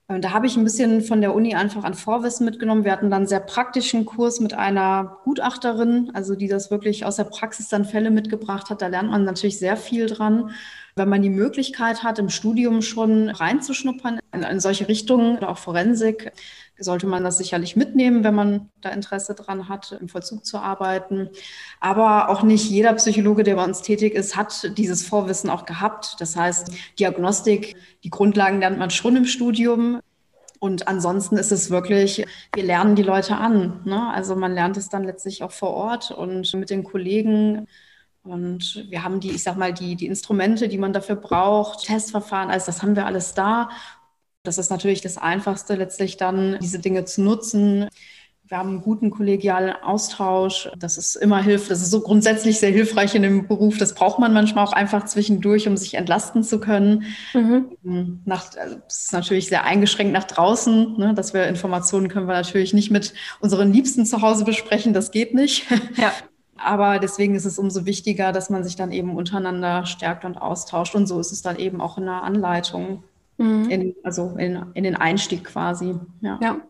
Äh, 0.08 0.18
da 0.18 0.32
habe 0.32 0.48
ich 0.48 0.56
ein 0.56 0.64
bisschen 0.64 1.00
von 1.00 1.20
der 1.20 1.32
Uni 1.32 1.54
einfach 1.54 1.84
an 1.84 1.94
Vorwissen 1.94 2.44
mitgenommen. 2.44 2.82
Wir 2.82 2.90
hatten 2.90 3.08
dann 3.08 3.18
einen 3.18 3.28
sehr 3.28 3.38
praktischen 3.38 4.04
Kurs 4.04 4.40
mit 4.40 4.52
einer 4.52 5.18
Gutachterin, 5.22 6.10
also 6.12 6.34
die 6.34 6.48
das 6.48 6.72
wirklich 6.72 7.04
aus 7.04 7.14
der 7.14 7.24
Praxis 7.24 7.68
dann 7.68 7.84
Fälle 7.84 8.10
mitgebracht 8.10 8.68
hat. 8.68 8.82
Da 8.82 8.88
lernt 8.88 9.12
man 9.12 9.22
natürlich 9.22 9.60
sehr 9.60 9.76
viel 9.76 10.06
dran. 10.06 10.50
Wenn 10.98 11.10
man 11.10 11.20
die 11.20 11.28
Möglichkeit 11.28 12.02
hat, 12.02 12.18
im 12.18 12.30
Studium 12.30 12.80
schon 12.80 13.28
reinzuschnuppern 13.28 14.18
in, 14.32 14.42
in 14.42 14.60
solche 14.60 14.88
Richtungen 14.88 15.36
oder 15.36 15.50
auch 15.50 15.58
Forensik, 15.58 16.32
sollte 16.78 17.06
man 17.06 17.22
das 17.22 17.36
sicherlich 17.36 17.76
mitnehmen, 17.76 18.24
wenn 18.24 18.34
man 18.34 18.70
da 18.80 18.88
Interesse 18.88 19.34
dran 19.34 19.68
hat, 19.68 19.92
im 20.00 20.08
Vollzug 20.08 20.46
zu 20.46 20.56
arbeiten. 20.56 21.28
Aber 21.80 22.30
auch 22.30 22.42
nicht 22.42 22.70
jeder 22.70 22.94
Psychologe, 22.94 23.42
der 23.42 23.56
bei 23.56 23.64
uns 23.64 23.82
tätig 23.82 24.14
ist, 24.14 24.36
hat 24.36 24.78
dieses 24.78 25.06
Vorwissen 25.06 25.50
auch 25.50 25.66
gehabt. 25.66 26.16
Das 26.18 26.34
heißt, 26.34 26.72
Diagnostik, 26.98 27.76
die 28.02 28.10
Grundlagen 28.10 28.60
lernt 28.60 28.78
man 28.78 28.88
schon 28.88 29.16
im 29.16 29.26
Studium. 29.26 30.00
Und 30.60 30.88
ansonsten 30.88 31.36
ist 31.36 31.52
es 31.52 31.68
wirklich, 31.68 32.24
wir 32.54 32.64
lernen 32.64 32.94
die 32.96 33.02
Leute 33.02 33.36
an. 33.36 33.82
Ne? 33.84 34.10
Also 34.14 34.34
man 34.34 34.54
lernt 34.54 34.78
es 34.78 34.88
dann 34.88 35.04
letztlich 35.04 35.42
auch 35.42 35.52
vor 35.52 35.74
Ort 35.74 36.10
und 36.10 36.54
mit 36.54 36.70
den 36.70 36.84
Kollegen. 36.84 37.68
Und 38.26 38.86
wir 38.88 39.02
haben 39.02 39.20
die, 39.20 39.30
ich 39.30 39.42
sag 39.42 39.56
mal, 39.56 39.72
die, 39.72 39.96
die 39.96 40.06
Instrumente, 40.06 40.68
die 40.68 40.78
man 40.78 40.92
dafür 40.92 41.16
braucht, 41.16 41.84
Testverfahren, 41.84 42.50
also 42.50 42.66
das 42.66 42.82
haben 42.82 42.96
wir 42.96 43.06
alles 43.06 43.34
da. 43.34 43.70
Das 44.42 44.58
ist 44.58 44.70
natürlich 44.70 45.00
das 45.00 45.18
Einfachste, 45.18 45.74
letztlich 45.74 46.16
dann 46.16 46.58
diese 46.60 46.78
Dinge 46.78 47.04
zu 47.04 47.22
nutzen. 47.22 47.88
Wir 48.48 48.58
haben 48.58 48.68
einen 48.68 48.82
guten 48.82 49.10
kollegialen 49.10 49.74
Austausch. 49.82 50.70
Das 50.78 50.96
ist 50.98 51.16
immer 51.16 51.42
hilft. 51.42 51.68
Das 51.68 51.82
ist 51.82 51.90
so 51.90 52.00
grundsätzlich 52.00 52.60
sehr 52.60 52.70
hilfreich 52.70 53.16
in 53.16 53.22
dem 53.22 53.48
Beruf. 53.48 53.76
Das 53.76 53.92
braucht 53.94 54.20
man 54.20 54.32
manchmal 54.32 54.64
auch 54.64 54.72
einfach 54.72 55.04
zwischendurch, 55.06 55.66
um 55.66 55.76
sich 55.76 55.94
entlasten 55.94 56.44
zu 56.44 56.60
können. 56.60 57.04
Mhm. 57.34 58.20
Nach, 58.24 58.56
also 58.56 58.76
ist 58.86 59.12
natürlich 59.12 59.48
sehr 59.48 59.64
eingeschränkt 59.64 60.12
nach 60.12 60.24
draußen. 60.24 60.96
Ne, 60.96 61.12
dass 61.14 61.34
wir 61.34 61.48
Informationen 61.48 62.06
können 62.08 62.28
wir 62.28 62.34
natürlich 62.34 62.72
nicht 62.72 62.92
mit 62.92 63.14
unseren 63.40 63.72
Liebsten 63.72 64.06
zu 64.06 64.22
Hause 64.22 64.44
besprechen. 64.44 64.92
Das 64.92 65.10
geht 65.10 65.34
nicht. 65.34 65.66
Ja. 65.96 66.12
Aber 66.58 66.98
deswegen 66.98 67.34
ist 67.34 67.44
es 67.44 67.58
umso 67.58 67.86
wichtiger, 67.86 68.32
dass 68.32 68.50
man 68.50 68.64
sich 68.64 68.76
dann 68.76 68.92
eben 68.92 69.16
untereinander 69.16 69.86
stärkt 69.86 70.24
und 70.24 70.36
austauscht. 70.36 70.94
Und 70.94 71.06
so 71.06 71.20
ist 71.20 71.32
es 71.32 71.42
dann 71.42 71.56
eben 71.56 71.80
auch 71.80 71.98
in 71.98 72.04
der 72.04 72.22
Anleitung. 72.22 73.04
Mhm. 73.38 73.70
In, 73.70 73.94
also 74.02 74.36
in, 74.38 74.66
in 74.74 74.84
den 74.84 74.96
Einstieg 74.96 75.44
quasi. 75.44 75.94
Ja. 76.20 76.38
ja. 76.42 76.60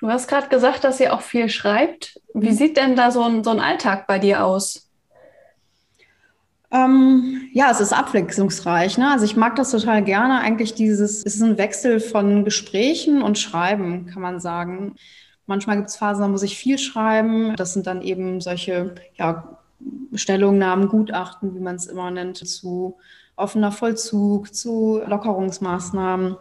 Du 0.00 0.08
hast 0.08 0.28
gerade 0.28 0.48
gesagt, 0.48 0.84
dass 0.84 1.00
ihr 1.00 1.12
auch 1.12 1.22
viel 1.22 1.48
schreibt. 1.48 2.20
Wie 2.34 2.50
mhm. 2.50 2.54
sieht 2.54 2.76
denn 2.76 2.94
da 2.94 3.10
so 3.10 3.22
ein, 3.22 3.42
so 3.42 3.50
ein 3.50 3.60
Alltag 3.60 4.06
bei 4.06 4.18
dir 4.18 4.44
aus? 4.44 4.88
Ähm, 6.70 7.48
ja, 7.52 7.70
es 7.70 7.80
ist 7.80 7.92
abwechslungsreich. 7.92 8.98
Ne? 8.98 9.10
Also 9.10 9.24
ich 9.24 9.36
mag 9.36 9.56
das 9.56 9.70
total 9.70 10.04
gerne. 10.04 10.40
Eigentlich 10.40 10.74
dieses, 10.74 11.24
es 11.24 11.36
ist 11.36 11.42
ein 11.42 11.58
Wechsel 11.58 11.98
von 11.98 12.44
Gesprächen 12.44 13.22
und 13.22 13.38
Schreiben, 13.38 14.06
kann 14.06 14.22
man 14.22 14.38
sagen. 14.38 14.94
Manchmal 15.48 15.76
gibt 15.78 15.88
es 15.88 15.96
Phasen, 15.96 16.20
da 16.20 16.28
muss 16.28 16.42
ich 16.42 16.58
viel 16.58 16.76
schreiben. 16.78 17.56
Das 17.56 17.72
sind 17.72 17.86
dann 17.86 18.02
eben 18.02 18.42
solche 18.42 18.94
ja, 19.14 19.58
Stellungnahmen, 20.12 20.88
Gutachten, 20.88 21.54
wie 21.54 21.60
man 21.60 21.76
es 21.76 21.86
immer 21.86 22.10
nennt, 22.10 22.36
zu 22.36 22.98
offener 23.34 23.72
Vollzug, 23.72 24.54
zu 24.54 25.00
Lockerungsmaßnahmen. 25.06 26.36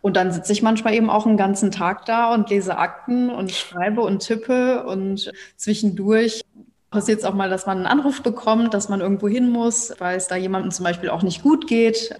Und 0.00 0.16
dann 0.16 0.30
sitze 0.30 0.52
ich 0.52 0.62
manchmal 0.62 0.94
eben 0.94 1.10
auch 1.10 1.26
einen 1.26 1.36
ganzen 1.36 1.72
Tag 1.72 2.04
da 2.06 2.32
und 2.32 2.48
lese 2.48 2.78
Akten 2.78 3.30
und 3.30 3.50
schreibe 3.50 4.02
und 4.02 4.20
tippe 4.20 4.86
und 4.86 5.32
zwischendurch 5.56 6.42
passiert 6.92 7.18
es 7.18 7.24
auch 7.24 7.34
mal, 7.34 7.50
dass 7.50 7.66
man 7.66 7.78
einen 7.78 7.86
Anruf 7.86 8.22
bekommt, 8.22 8.74
dass 8.74 8.88
man 8.88 9.00
irgendwo 9.00 9.26
hin 9.26 9.50
muss, 9.50 9.92
weil 9.98 10.16
es 10.16 10.28
da 10.28 10.36
jemandem 10.36 10.70
zum 10.70 10.84
Beispiel 10.84 11.10
auch 11.10 11.24
nicht 11.24 11.42
gut 11.42 11.66
geht. 11.66 12.14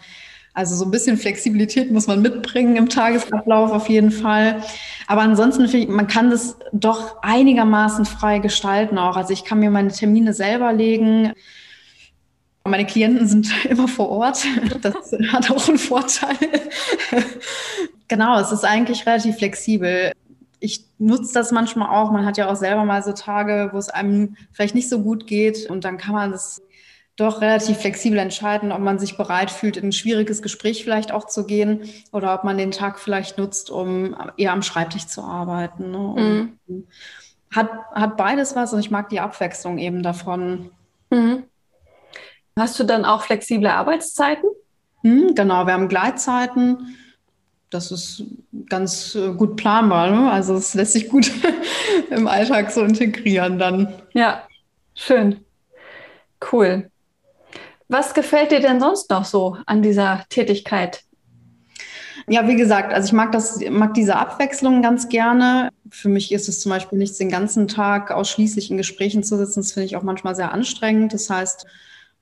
Also 0.56 0.74
so 0.74 0.86
ein 0.86 0.90
bisschen 0.90 1.18
Flexibilität 1.18 1.90
muss 1.92 2.06
man 2.06 2.22
mitbringen 2.22 2.76
im 2.76 2.88
Tagesablauf 2.88 3.72
auf 3.72 3.90
jeden 3.90 4.10
Fall. 4.10 4.62
Aber 5.06 5.20
ansonsten 5.20 5.68
finde 5.68 5.86
ich, 5.86 5.88
man 5.88 6.06
kann 6.06 6.30
das 6.30 6.56
doch 6.72 7.18
einigermaßen 7.20 8.06
frei 8.06 8.38
gestalten 8.38 8.96
auch. 8.96 9.18
Also 9.18 9.34
ich 9.34 9.44
kann 9.44 9.58
mir 9.58 9.70
meine 9.70 9.90
Termine 9.90 10.32
selber 10.32 10.72
legen. 10.72 11.34
Meine 12.64 12.86
Klienten 12.86 13.28
sind 13.28 13.52
immer 13.68 13.86
vor 13.86 14.08
Ort. 14.08 14.46
Das 14.80 14.94
hat 15.30 15.50
auch 15.50 15.68
einen 15.68 15.76
Vorteil. 15.76 16.34
genau, 18.08 18.40
es 18.40 18.50
ist 18.50 18.64
eigentlich 18.64 19.04
relativ 19.04 19.36
flexibel. 19.36 20.12
Ich 20.58 20.86
nutze 20.96 21.34
das 21.34 21.52
manchmal 21.52 21.90
auch. 21.90 22.12
Man 22.12 22.24
hat 22.24 22.38
ja 22.38 22.50
auch 22.50 22.56
selber 22.56 22.86
mal 22.86 23.02
so 23.02 23.12
Tage, 23.12 23.68
wo 23.74 23.76
es 23.76 23.90
einem 23.90 24.38
vielleicht 24.52 24.74
nicht 24.74 24.88
so 24.88 25.02
gut 25.02 25.26
geht. 25.26 25.68
Und 25.68 25.84
dann 25.84 25.98
kann 25.98 26.14
man 26.14 26.32
das 26.32 26.62
doch 27.16 27.40
relativ 27.40 27.78
flexibel 27.78 28.18
entscheiden, 28.18 28.72
ob 28.72 28.80
man 28.80 28.98
sich 28.98 29.16
bereit 29.16 29.50
fühlt, 29.50 29.78
in 29.78 29.88
ein 29.88 29.92
schwieriges 29.92 30.42
Gespräch 30.42 30.84
vielleicht 30.84 31.12
auch 31.12 31.26
zu 31.26 31.46
gehen 31.46 31.88
oder 32.12 32.34
ob 32.34 32.44
man 32.44 32.58
den 32.58 32.70
Tag 32.70 32.98
vielleicht 32.98 33.38
nutzt, 33.38 33.70
um 33.70 34.14
eher 34.36 34.52
am 34.52 34.62
Schreibtisch 34.62 35.06
zu 35.06 35.22
arbeiten. 35.22 35.90
Ne? 35.90 36.58
Mhm. 36.68 36.86
Hat, 37.54 37.70
hat 37.94 38.16
beides 38.18 38.54
was 38.54 38.74
und 38.74 38.80
ich 38.80 38.90
mag 38.90 39.08
die 39.08 39.20
Abwechslung 39.20 39.78
eben 39.78 40.02
davon. 40.02 40.70
Mhm. 41.10 41.44
Hast 42.58 42.78
du 42.78 42.84
dann 42.84 43.06
auch 43.06 43.22
flexible 43.22 43.68
Arbeitszeiten? 43.68 44.48
Hm, 45.02 45.34
genau, 45.34 45.66
wir 45.66 45.72
haben 45.72 45.88
Gleitzeiten. 45.88 46.96
Das 47.70 47.90
ist 47.90 48.24
ganz 48.68 49.14
äh, 49.14 49.32
gut 49.32 49.56
planbar. 49.56 50.10
Ne? 50.10 50.30
Also 50.30 50.54
es 50.54 50.74
lässt 50.74 50.92
sich 50.92 51.08
gut 51.08 51.30
im 52.10 52.28
Alltag 52.28 52.70
so 52.70 52.82
integrieren 52.82 53.58
dann. 53.58 53.92
Ja, 54.12 54.46
schön. 54.94 55.44
Cool. 56.52 56.90
Was 57.88 58.14
gefällt 58.14 58.50
dir 58.50 58.60
denn 58.60 58.80
sonst 58.80 59.10
noch 59.10 59.24
so 59.24 59.56
an 59.66 59.82
dieser 59.82 60.24
Tätigkeit? 60.28 61.02
Ja, 62.28 62.48
wie 62.48 62.56
gesagt, 62.56 62.92
also 62.92 63.06
ich 63.06 63.12
mag 63.12 63.30
das, 63.30 63.60
mag 63.70 63.94
diese 63.94 64.16
Abwechslung 64.16 64.82
ganz 64.82 65.08
gerne. 65.08 65.70
Für 65.90 66.08
mich 66.08 66.32
ist 66.32 66.48
es 66.48 66.60
zum 66.60 66.70
Beispiel 66.70 66.98
nichts, 66.98 67.18
den 67.18 67.30
ganzen 67.30 67.68
Tag 67.68 68.10
ausschließlich 68.10 68.70
in 68.70 68.76
Gesprächen 68.76 69.22
zu 69.22 69.36
sitzen. 69.36 69.60
Das 69.60 69.72
finde 69.72 69.86
ich 69.86 69.96
auch 69.96 70.02
manchmal 70.02 70.34
sehr 70.34 70.50
anstrengend. 70.52 71.14
Das 71.14 71.30
heißt, 71.30 71.66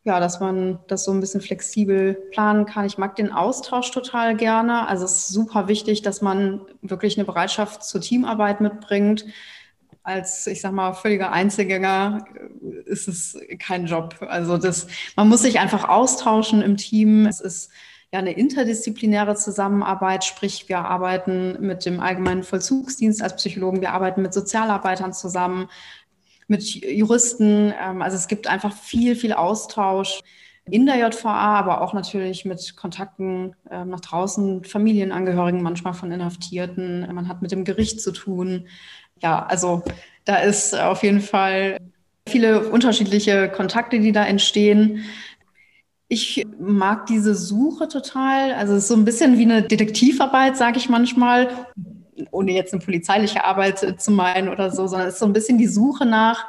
ja, 0.03 0.20
dass 0.20 0.40
man 0.40 0.81
das 0.88 1.05
so 1.05 1.12
ein 1.12 1.20
bisschen 1.20 1.40
flexibel 1.40 2.14
planen 2.33 2.66
kann. 2.66 2.85
Ich 2.85 2.98
mag 2.98 3.16
den 3.16 3.33
Austausch 3.33 3.90
total 3.90 4.37
gerne. 4.37 4.87
Also 4.87 5.07
es 5.07 5.12
ist 5.12 5.29
super 5.29 5.68
wichtig, 5.68 6.03
dass 6.03 6.20
man 6.20 6.61
wirklich 6.83 7.16
eine 7.16 7.24
Bereitschaft 7.24 7.83
zur 7.85 8.03
Teamarbeit 8.03 8.61
mitbringt. 8.61 9.24
Als, 10.03 10.46
ich 10.46 10.61
sag 10.61 10.72
mal, 10.72 10.92
völliger 10.92 11.33
Einzelgänger 11.33 12.27
ist 12.87 13.09
es 13.09 13.38
kein 13.59 13.87
Job. 13.87 14.16
Also 14.20 14.59
das, 14.59 14.87
man 15.16 15.29
muss 15.29 15.42
sich 15.42 15.59
einfach 15.59 15.88
austauschen 15.88 16.62
im 16.62 16.77
Team. 16.77 17.27
Es 17.27 17.40
ist 17.40 17.70
ja 18.12 18.20
eine 18.20 18.33
interdisziplinäre 18.33 19.35
Zusammenarbeit, 19.35 20.25
sprich 20.25 20.68
wir 20.68 20.79
arbeiten 20.79 21.57
mit 21.61 21.85
dem 21.85 21.99
Allgemeinen 22.01 22.44
Vollzugsdienst 22.44 23.20
als 23.23 23.37
Psychologen, 23.37 23.81
wir 23.81 23.92
arbeiten 23.92 24.23
mit 24.23 24.33
Sozialarbeitern 24.33 25.12
zusammen, 25.12 25.68
mit 26.47 26.62
Juristen. 26.62 27.75
Ähm, 27.81 28.03
also 28.03 28.16
es 28.16 28.29
gibt 28.29 28.47
einfach 28.47 28.73
viel, 28.73 29.16
viel 29.16 29.33
Austausch 29.33 30.20
in 30.70 30.87
der 30.87 30.97
JVA, 30.97 31.59
aber 31.59 31.81
auch 31.81 31.92
natürlich 31.92 32.44
mit 32.44 32.77
Kontakten 32.77 33.55
ähm, 33.70 33.90
nach 33.90 34.01
draußen, 34.01 34.64
Familienangehörigen, 34.64 35.62
manchmal 35.62 35.94
von 35.94 36.12
Inhaftierten. 36.12 37.12
Man 37.12 37.29
hat 37.29 37.42
mit 37.42 37.53
dem 37.53 37.64
Gericht 37.64 38.01
zu 38.01 38.12
tun. 38.12 38.68
Ja, 39.20 39.44
also 39.44 39.83
da 40.25 40.37
ist 40.37 40.79
auf 40.79 41.03
jeden 41.03 41.20
Fall 41.20 41.79
viele 42.28 42.68
unterschiedliche 42.68 43.48
Kontakte, 43.48 44.00
die 44.00 44.12
da 44.12 44.24
entstehen. 44.24 45.04
Ich 46.08 46.44
mag 46.58 47.06
diese 47.06 47.34
Suche 47.34 47.88
total. 47.88 48.52
Also 48.52 48.74
es 48.74 48.84
ist 48.84 48.88
so 48.88 48.94
ein 48.94 49.04
bisschen 49.04 49.38
wie 49.38 49.44
eine 49.44 49.62
Detektivarbeit, 49.62 50.56
sage 50.56 50.78
ich 50.78 50.88
manchmal, 50.88 51.66
ohne 52.30 52.52
jetzt 52.52 52.72
eine 52.72 52.82
polizeiliche 52.82 53.44
Arbeit 53.44 54.00
zu 54.00 54.10
meinen 54.10 54.48
oder 54.48 54.70
so, 54.70 54.87
sondern 54.87 55.08
es 55.08 55.14
ist 55.14 55.20
so 55.20 55.26
ein 55.26 55.32
bisschen 55.32 55.58
die 55.58 55.66
Suche 55.66 56.06
nach 56.06 56.46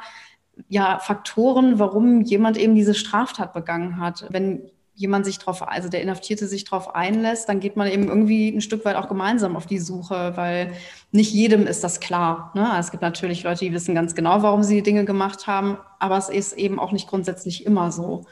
ja, 0.68 0.98
Faktoren, 0.98 1.78
warum 1.78 2.22
jemand 2.22 2.56
eben 2.56 2.74
diese 2.74 2.94
Straftat 2.94 3.52
begangen 3.52 4.00
hat. 4.00 4.26
Wenn 4.30 4.70
jemand 4.96 5.26
sich 5.26 5.38
darauf, 5.38 5.62
also 5.62 5.88
der 5.88 6.02
Inhaftierte 6.02 6.48
sich 6.48 6.64
darauf 6.64 6.94
einlässt, 6.94 7.48
dann 7.48 7.60
geht 7.60 7.76
man 7.76 7.86
eben 7.86 8.08
irgendwie 8.08 8.48
ein 8.48 8.60
Stück 8.60 8.84
weit 8.84 8.96
auch 8.96 9.08
gemeinsam 9.08 9.54
auf 9.54 9.66
die 9.66 9.78
Suche, 9.78 10.32
weil 10.36 10.72
nicht 11.12 11.32
jedem 11.32 11.66
ist 11.66 11.84
das 11.84 12.00
klar. 12.00 12.50
Ne? 12.54 12.68
Also 12.68 12.86
es 12.86 12.90
gibt 12.90 13.02
natürlich 13.02 13.44
Leute, 13.44 13.64
die 13.66 13.72
wissen 13.72 13.94
ganz 13.94 14.14
genau, 14.14 14.42
warum 14.42 14.62
sie 14.62 14.82
Dinge 14.82 15.04
gemacht 15.04 15.46
haben, 15.46 15.78
aber 15.98 16.16
es 16.16 16.28
ist 16.28 16.54
eben 16.54 16.80
auch 16.80 16.92
nicht 16.92 17.08
grundsätzlich 17.08 17.66
immer 17.66 17.92
so. 17.92 18.24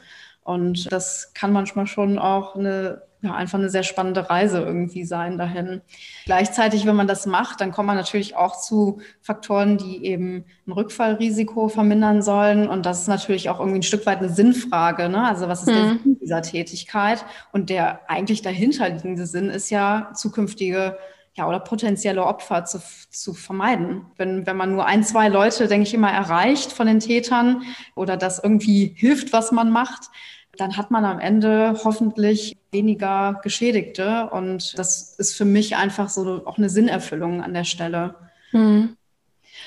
Und 0.45 0.91
das 0.91 1.33
kann 1.33 1.51
manchmal 1.51 1.87
schon 1.87 2.17
auch 2.17 2.55
eine 2.55 3.01
ja, 3.25 3.33
einfach 3.33 3.57
eine 3.57 3.69
sehr 3.69 3.81
spannende 3.81 4.29
Reise 4.29 4.61
irgendwie 4.61 5.03
sein 5.03 5.39
dahin. 5.39 5.81
Gleichzeitig, 6.25 6.85
wenn 6.85 6.95
man 6.95 7.07
das 7.07 7.25
macht, 7.25 7.59
dann 7.59 7.71
kommt 7.71 7.87
man 7.87 7.95
natürlich 7.95 8.35
auch 8.35 8.61
zu 8.61 9.01
Faktoren, 9.21 9.77
die 9.77 10.05
eben 10.05 10.45
ein 10.67 10.71
Rückfallrisiko 10.71 11.67
vermindern 11.67 12.21
sollen. 12.21 12.69
Und 12.69 12.85
das 12.85 13.01
ist 13.01 13.07
natürlich 13.07 13.49
auch 13.49 13.59
irgendwie 13.59 13.79
ein 13.79 13.83
Stück 13.83 14.05
weit 14.05 14.19
eine 14.19 14.29
Sinnfrage. 14.29 15.09
Ne? 15.09 15.27
Also 15.27 15.47
was 15.47 15.61
ist 15.61 15.69
mhm. 15.69 15.73
der 15.73 15.87
Sinn 15.87 16.17
dieser 16.21 16.41
Tätigkeit? 16.43 17.25
Und 17.51 17.71
der 17.71 18.01
eigentlich 18.07 18.43
dahinterliegende 18.43 19.25
Sinn 19.25 19.49
ist 19.49 19.71
ja 19.71 20.11
zukünftige 20.13 20.97
ja, 21.33 21.47
oder 21.47 21.59
potenzielle 21.59 22.23
Opfer 22.23 22.63
zu, 22.63 22.79
zu 23.09 23.33
vermeiden. 23.33 24.05
Wenn, 24.17 24.45
wenn 24.45 24.55
man 24.55 24.71
nur 24.71 24.85
ein, 24.85 25.03
zwei 25.03 25.27
Leute, 25.27 25.67
denke 25.67 25.87
ich, 25.87 25.93
immer 25.93 26.11
erreicht 26.11 26.71
von 26.71 26.87
den 26.87 27.01
Tätern 27.01 27.63
oder 27.95 28.15
das 28.15 28.41
irgendwie 28.41 28.93
hilft, 28.95 29.33
was 29.33 29.51
man 29.51 29.69
macht, 29.69 30.09
dann 30.57 30.77
hat 30.77 30.91
man 30.91 31.05
am 31.05 31.19
Ende 31.19 31.79
hoffentlich 31.83 32.57
weniger 32.71 33.39
Geschädigte. 33.43 34.29
Und 34.31 34.77
das 34.77 35.15
ist 35.17 35.35
für 35.35 35.45
mich 35.45 35.75
einfach 35.75 36.09
so 36.09 36.45
auch 36.45 36.57
eine 36.57 36.69
Sinnerfüllung 36.69 37.41
an 37.41 37.53
der 37.53 37.63
Stelle. 37.63 38.15
Mhm. 38.51 38.97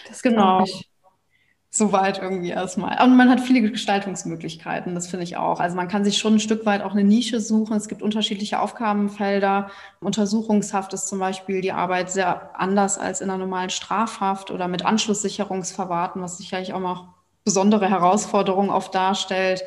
Das 0.09 0.23
genau. 0.23 0.65
Soweit 1.71 2.19
irgendwie 2.19 2.49
erstmal. 2.49 3.03
Und 3.05 3.17
man 3.17 3.29
hat 3.29 3.41
viele 3.41 3.61
Gestaltungsmöglichkeiten, 3.71 4.95
das 4.95 5.07
finde 5.07 5.25
ich 5.25 5.37
auch. 5.37 5.61
Also 5.61 5.77
man 5.77 5.87
kann 5.87 6.03
sich 6.03 6.17
schon 6.17 6.35
ein 6.35 6.41
Stück 6.41 6.65
weit 6.65 6.83
auch 6.83 6.93
eine 6.93 7.05
Nische 7.05 7.41
suchen. 7.41 7.77
Es 7.77 7.89
gibt 7.89 8.03
unterschiedliche 8.03 8.61
Aufgabenfelder. 8.61 9.71
Untersuchungshaft 10.01 10.95
ist 10.95 11.09
zum 11.09 11.19
Beispiel 11.19 11.61
die 11.61 11.73
Arbeit 11.73 12.11
sehr 12.11 12.59
anders 12.59 12.99
als 12.99 13.21
in 13.21 13.29
einer 13.29 13.39
normalen 13.39 13.69
Strafhaft 13.69 14.51
oder 14.51 14.67
mit 14.67 14.85
Anschlusssicherungsverwarten, 14.87 16.23
was 16.23 16.39
sicherlich 16.39 16.73
auch 16.73 16.81
noch 16.81 17.09
besondere 17.45 17.89
Herausforderungen 17.89 18.71
oft 18.71 18.95
darstellt 18.95 19.63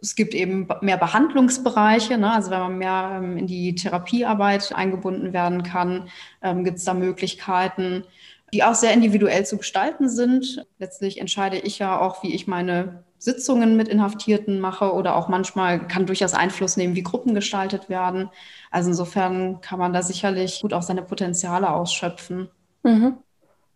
es 0.00 0.14
gibt 0.14 0.34
eben 0.34 0.68
mehr 0.80 0.96
Behandlungsbereiche, 0.96 2.18
ne? 2.18 2.32
also 2.32 2.50
wenn 2.50 2.60
man 2.60 2.78
mehr 2.78 3.20
ähm, 3.22 3.36
in 3.36 3.46
die 3.46 3.74
Therapiearbeit 3.74 4.72
eingebunden 4.74 5.32
werden 5.32 5.62
kann, 5.62 6.08
ähm, 6.42 6.64
gibt 6.64 6.78
es 6.78 6.84
da 6.84 6.94
Möglichkeiten, 6.94 8.04
die 8.52 8.62
auch 8.62 8.74
sehr 8.74 8.92
individuell 8.92 9.44
zu 9.44 9.56
gestalten 9.56 10.08
sind. 10.08 10.64
Letztlich 10.78 11.20
entscheide 11.20 11.58
ich 11.58 11.78
ja 11.78 11.98
auch, 11.98 12.22
wie 12.22 12.34
ich 12.34 12.46
meine 12.46 13.04
Sitzungen 13.18 13.76
mit 13.76 13.88
Inhaftierten 13.88 14.60
mache 14.60 14.92
oder 14.92 15.16
auch 15.16 15.28
manchmal 15.28 15.86
kann 15.88 16.06
durchaus 16.06 16.34
Einfluss 16.34 16.76
nehmen, 16.76 16.94
wie 16.94 17.02
Gruppen 17.02 17.34
gestaltet 17.34 17.88
werden. 17.88 18.30
Also 18.70 18.90
insofern 18.90 19.60
kann 19.62 19.78
man 19.78 19.92
da 19.92 20.02
sicherlich 20.02 20.60
gut 20.60 20.72
auch 20.72 20.82
seine 20.82 21.02
Potenziale 21.02 21.70
ausschöpfen. 21.70 22.48
Mhm. 22.82 23.16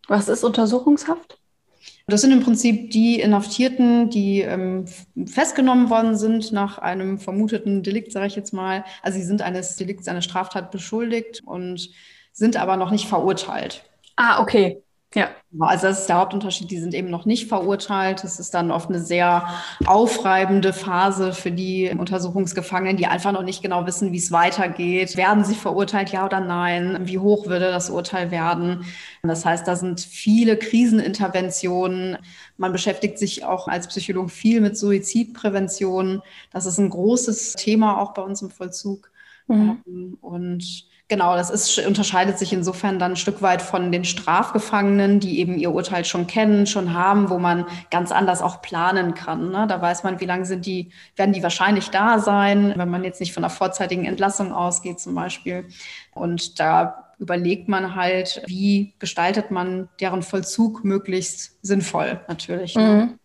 Was 0.08 0.28
ist 0.28 0.44
Untersuchungshaft? 0.44 1.39
Das 2.06 2.20
sind 2.20 2.32
im 2.32 2.42
Prinzip 2.42 2.90
die 2.90 3.20
Inhaftierten, 3.20 4.10
die 4.10 4.40
ähm, 4.40 4.86
festgenommen 5.26 5.90
worden 5.90 6.16
sind 6.16 6.52
nach 6.52 6.78
einem 6.78 7.18
vermuteten 7.18 7.82
Delikt, 7.82 8.12
sage 8.12 8.26
ich 8.26 8.36
jetzt 8.36 8.52
mal. 8.52 8.84
Also 9.02 9.18
sie 9.18 9.24
sind 9.24 9.42
eines 9.42 9.76
Delikts, 9.76 10.08
einer 10.08 10.22
Straftat 10.22 10.70
beschuldigt 10.70 11.42
und 11.44 11.90
sind 12.32 12.56
aber 12.56 12.76
noch 12.76 12.90
nicht 12.90 13.06
verurteilt. 13.06 13.84
Ah, 14.16 14.40
okay. 14.42 14.82
Ja. 15.12 15.30
Also 15.58 15.88
das 15.88 16.02
ist 16.02 16.08
der 16.08 16.18
Hauptunterschied. 16.18 16.70
Die 16.70 16.78
sind 16.78 16.94
eben 16.94 17.10
noch 17.10 17.26
nicht 17.26 17.48
verurteilt. 17.48 18.22
Das 18.22 18.38
ist 18.38 18.54
dann 18.54 18.70
oft 18.70 18.88
eine 18.88 19.00
sehr 19.00 19.48
aufreibende 19.84 20.72
Phase 20.72 21.32
für 21.32 21.50
die 21.50 21.90
Untersuchungsgefangenen, 21.90 22.96
die 22.96 23.06
einfach 23.06 23.32
noch 23.32 23.42
nicht 23.42 23.60
genau 23.60 23.86
wissen, 23.86 24.12
wie 24.12 24.18
es 24.18 24.30
weitergeht. 24.30 25.16
Werden 25.16 25.44
sie 25.44 25.56
verurteilt, 25.56 26.10
ja 26.10 26.24
oder 26.24 26.38
nein? 26.38 27.00
Wie 27.08 27.18
hoch 27.18 27.46
würde 27.46 27.72
das 27.72 27.90
Urteil 27.90 28.30
werden? 28.30 28.84
Das 29.24 29.44
heißt, 29.44 29.66
da 29.66 29.74
sind 29.74 30.00
viele 30.00 30.56
Kriseninterventionen. 30.56 32.18
Man 32.56 32.70
beschäftigt 32.70 33.18
sich 33.18 33.44
auch 33.44 33.66
als 33.66 33.88
Psychologe 33.88 34.28
viel 34.28 34.60
mit 34.60 34.78
Suizidprävention. 34.78 36.22
Das 36.52 36.66
ist 36.66 36.78
ein 36.78 36.90
großes 36.90 37.54
Thema 37.54 38.00
auch 38.00 38.14
bei 38.14 38.22
uns 38.22 38.42
im 38.42 38.50
Vollzug. 38.50 39.10
Mhm. 39.48 40.18
Und 40.20 40.89
Genau, 41.10 41.34
das 41.34 41.50
ist, 41.50 41.76
unterscheidet 41.84 42.38
sich 42.38 42.52
insofern 42.52 43.00
dann 43.00 43.14
ein 43.14 43.16
Stück 43.16 43.42
weit 43.42 43.62
von 43.62 43.90
den 43.90 44.04
Strafgefangenen, 44.04 45.18
die 45.18 45.40
eben 45.40 45.58
ihr 45.58 45.72
Urteil 45.72 46.04
schon 46.04 46.28
kennen, 46.28 46.68
schon 46.68 46.94
haben, 46.94 47.30
wo 47.30 47.40
man 47.40 47.66
ganz 47.90 48.12
anders 48.12 48.40
auch 48.40 48.62
planen 48.62 49.14
kann. 49.14 49.50
Ne? 49.50 49.66
Da 49.68 49.82
weiß 49.82 50.04
man, 50.04 50.20
wie 50.20 50.24
lange 50.26 50.44
sind 50.44 50.66
die, 50.66 50.92
werden 51.16 51.32
die 51.32 51.42
wahrscheinlich 51.42 51.90
da 51.90 52.20
sein, 52.20 52.74
wenn 52.76 52.88
man 52.88 53.02
jetzt 53.02 53.18
nicht 53.18 53.32
von 53.32 53.42
einer 53.42 53.50
vorzeitigen 53.50 54.04
Entlassung 54.04 54.52
ausgeht 54.52 55.00
zum 55.00 55.16
Beispiel. 55.16 55.66
Und 56.14 56.60
da 56.60 57.10
überlegt 57.18 57.68
man 57.68 57.96
halt, 57.96 58.40
wie 58.46 58.94
gestaltet 59.00 59.50
man 59.50 59.88
deren 59.98 60.22
Vollzug 60.22 60.84
möglichst 60.84 61.58
sinnvoll 61.60 62.20
natürlich. 62.28 62.76
Ne? 62.76 63.18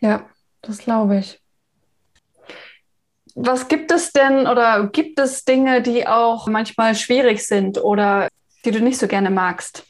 Mhm. 0.00 0.06
Ja, 0.08 0.26
das 0.60 0.78
glaube 0.78 1.18
ich. 1.18 1.41
Was 3.34 3.68
gibt 3.68 3.90
es 3.90 4.12
denn 4.12 4.46
oder 4.46 4.88
gibt 4.88 5.18
es 5.18 5.44
Dinge, 5.44 5.82
die 5.82 6.06
auch 6.06 6.46
manchmal 6.48 6.94
schwierig 6.94 7.46
sind 7.46 7.82
oder 7.82 8.28
die 8.64 8.70
du 8.70 8.80
nicht 8.80 8.98
so 8.98 9.08
gerne 9.08 9.30
magst? 9.30 9.84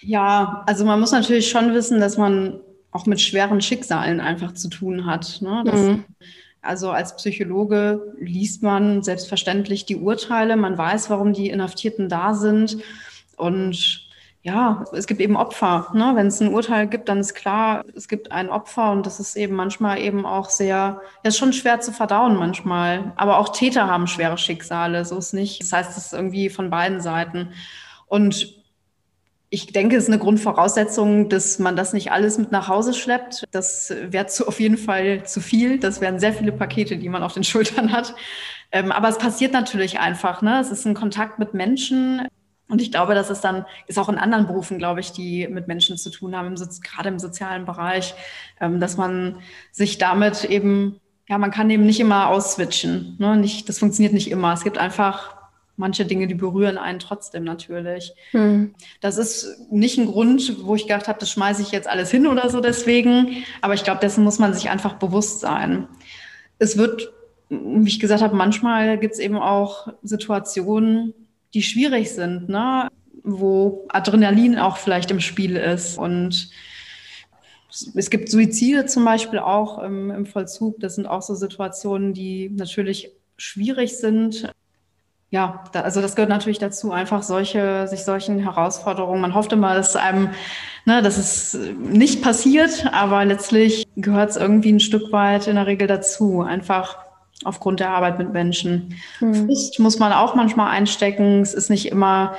Ja, 0.00 0.62
also 0.66 0.84
man 0.84 1.00
muss 1.00 1.12
natürlich 1.12 1.50
schon 1.50 1.74
wissen, 1.74 2.00
dass 2.00 2.16
man 2.16 2.60
auch 2.90 3.06
mit 3.06 3.20
schweren 3.20 3.60
Schicksalen 3.60 4.20
einfach 4.20 4.54
zu 4.54 4.68
tun 4.68 5.06
hat. 5.06 5.38
Ne? 5.42 5.62
Das, 5.64 5.80
mhm. 5.80 6.04
Also 6.62 6.90
als 6.90 7.16
Psychologe 7.16 8.14
liest 8.18 8.62
man 8.62 9.02
selbstverständlich 9.02 9.86
die 9.86 9.96
Urteile, 9.96 10.56
man 10.56 10.76
weiß, 10.76 11.08
warum 11.08 11.32
die 11.32 11.48
Inhaftierten 11.48 12.08
da 12.08 12.34
sind 12.34 12.78
und 13.36 14.09
ja, 14.42 14.84
es 14.92 15.06
gibt 15.06 15.20
eben 15.20 15.36
Opfer. 15.36 15.88
Ne? 15.92 16.12
Wenn 16.14 16.28
es 16.28 16.40
ein 16.40 16.52
Urteil 16.52 16.86
gibt, 16.86 17.10
dann 17.10 17.18
ist 17.18 17.34
klar, 17.34 17.84
es 17.94 18.08
gibt 18.08 18.32
ein 18.32 18.48
Opfer 18.48 18.90
und 18.92 19.04
das 19.04 19.20
ist 19.20 19.36
eben 19.36 19.54
manchmal 19.54 20.00
eben 20.00 20.24
auch 20.24 20.48
sehr, 20.48 20.66
ja, 20.66 21.00
ist 21.22 21.36
schon 21.36 21.52
schwer 21.52 21.80
zu 21.80 21.92
verdauen 21.92 22.36
manchmal. 22.36 23.12
Aber 23.16 23.38
auch 23.38 23.50
Täter 23.50 23.86
haben 23.86 24.06
schwere 24.06 24.38
Schicksale, 24.38 25.04
so 25.04 25.18
ist 25.18 25.34
nicht. 25.34 25.60
Das 25.60 25.72
heißt, 25.72 25.90
es 25.90 26.06
ist 26.06 26.12
irgendwie 26.14 26.48
von 26.48 26.70
beiden 26.70 27.02
Seiten. 27.02 27.52
Und 28.06 28.60
ich 29.50 29.66
denke, 29.72 29.96
es 29.96 30.04
ist 30.04 30.08
eine 30.08 30.18
Grundvoraussetzung, 30.20 31.28
dass 31.28 31.58
man 31.58 31.76
das 31.76 31.92
nicht 31.92 32.10
alles 32.12 32.38
mit 32.38 32.50
nach 32.50 32.68
Hause 32.68 32.94
schleppt. 32.94 33.44
Das 33.50 33.92
wäre 34.08 34.26
auf 34.46 34.58
jeden 34.58 34.78
Fall 34.78 35.24
zu 35.26 35.40
viel. 35.40 35.78
Das 35.78 36.00
wären 36.00 36.18
sehr 36.18 36.32
viele 36.32 36.52
Pakete, 36.52 36.96
die 36.96 37.08
man 37.10 37.22
auf 37.22 37.34
den 37.34 37.44
Schultern 37.44 37.92
hat. 37.92 38.14
Ähm, 38.72 38.90
aber 38.90 39.08
es 39.08 39.18
passiert 39.18 39.52
natürlich 39.52 39.98
einfach. 39.98 40.40
Ne? 40.40 40.60
Es 40.60 40.70
ist 40.70 40.86
ein 40.86 40.94
Kontakt 40.94 41.38
mit 41.38 41.52
Menschen. 41.52 42.26
Und 42.70 42.80
ich 42.80 42.90
glaube, 42.90 43.14
das 43.14 43.30
ist 43.30 43.42
dann, 43.42 43.66
ist 43.86 43.98
auch 43.98 44.08
in 44.08 44.18
anderen 44.18 44.46
Berufen, 44.46 44.78
glaube 44.78 45.00
ich, 45.00 45.12
die 45.12 45.48
mit 45.48 45.68
Menschen 45.68 45.96
zu 45.96 46.10
tun 46.10 46.36
haben, 46.36 46.46
im 46.46 46.80
gerade 46.82 47.08
im 47.08 47.18
sozialen 47.18 47.64
Bereich, 47.64 48.14
ähm, 48.60 48.80
dass 48.80 48.96
man 48.96 49.36
sich 49.72 49.98
damit 49.98 50.44
eben, 50.44 51.00
ja, 51.28 51.38
man 51.38 51.50
kann 51.50 51.68
eben 51.70 51.84
nicht 51.84 52.00
immer 52.00 52.28
ausswitchen. 52.28 53.16
Ne? 53.18 53.36
Nicht, 53.36 53.68
das 53.68 53.78
funktioniert 53.78 54.14
nicht 54.14 54.30
immer. 54.30 54.52
Es 54.52 54.64
gibt 54.64 54.78
einfach 54.78 55.40
manche 55.80 56.04
Dinge, 56.04 56.28
die 56.28 56.34
berühren 56.34 56.78
einen 56.78 57.00
trotzdem 57.00 57.42
natürlich. 57.42 58.12
Hm. 58.30 58.74
Das 59.00 59.18
ist 59.18 59.66
nicht 59.70 59.98
ein 59.98 60.06
Grund, 60.06 60.64
wo 60.64 60.76
ich 60.76 60.86
gedacht 60.86 61.08
habe, 61.08 61.18
das 61.18 61.30
schmeiße 61.30 61.62
ich 61.62 61.72
jetzt 61.72 61.88
alles 61.88 62.10
hin 62.10 62.28
oder 62.28 62.50
so 62.50 62.60
deswegen. 62.60 63.44
Aber 63.62 63.74
ich 63.74 63.82
glaube, 63.82 64.00
dessen 64.00 64.22
muss 64.22 64.38
man 64.38 64.54
sich 64.54 64.70
einfach 64.70 64.94
bewusst 64.94 65.40
sein. 65.40 65.88
Es 66.58 66.76
wird, 66.76 67.12
wie 67.48 67.88
ich 67.88 67.98
gesagt 67.98 68.22
habe, 68.22 68.36
manchmal 68.36 68.98
gibt 68.98 69.14
es 69.14 69.18
eben 69.18 69.38
auch 69.38 69.88
Situationen, 70.02 71.14
die 71.54 71.62
schwierig 71.62 72.12
sind, 72.12 72.48
ne? 72.48 72.88
wo 73.22 73.86
Adrenalin 73.88 74.58
auch 74.58 74.76
vielleicht 74.76 75.10
im 75.10 75.20
Spiel 75.20 75.56
ist. 75.56 75.98
Und 75.98 76.50
es 77.94 78.10
gibt 78.10 78.28
Suizide 78.28 78.86
zum 78.86 79.04
Beispiel 79.04 79.38
auch 79.38 79.78
im, 79.78 80.10
im 80.10 80.26
Vollzug. 80.26 80.80
Das 80.80 80.94
sind 80.94 81.06
auch 81.06 81.22
so 81.22 81.34
Situationen, 81.34 82.14
die 82.14 82.50
natürlich 82.50 83.12
schwierig 83.36 83.96
sind. 83.98 84.52
Ja, 85.30 85.64
da, 85.72 85.82
also 85.82 86.00
das 86.00 86.16
gehört 86.16 86.30
natürlich 86.30 86.58
dazu, 86.58 86.90
einfach 86.90 87.22
solche, 87.22 87.86
sich 87.86 88.04
solchen 88.04 88.40
Herausforderungen. 88.40 89.20
Man 89.20 89.34
hofft 89.34 89.52
immer, 89.52 89.74
dass 89.74 89.94
einem, 89.94 90.30
ne, 90.86 91.02
dass 91.02 91.18
es 91.18 91.56
nicht 91.78 92.20
passiert, 92.22 92.86
aber 92.92 93.24
letztlich 93.24 93.86
gehört 93.96 94.30
es 94.30 94.36
irgendwie 94.36 94.72
ein 94.72 94.80
Stück 94.80 95.12
weit 95.12 95.46
in 95.46 95.54
der 95.54 95.66
Regel 95.66 95.86
dazu. 95.86 96.40
Einfach 96.40 96.98
aufgrund 97.44 97.80
der 97.80 97.90
Arbeit 97.90 98.18
mit 98.18 98.32
Menschen. 98.32 98.96
Mhm. 99.20 99.46
Frust 99.46 99.78
muss 99.78 99.98
man 99.98 100.12
auch 100.12 100.34
manchmal 100.34 100.70
einstecken. 100.70 101.40
Es 101.40 101.54
ist 101.54 101.70
nicht 101.70 101.86
immer, 101.86 102.34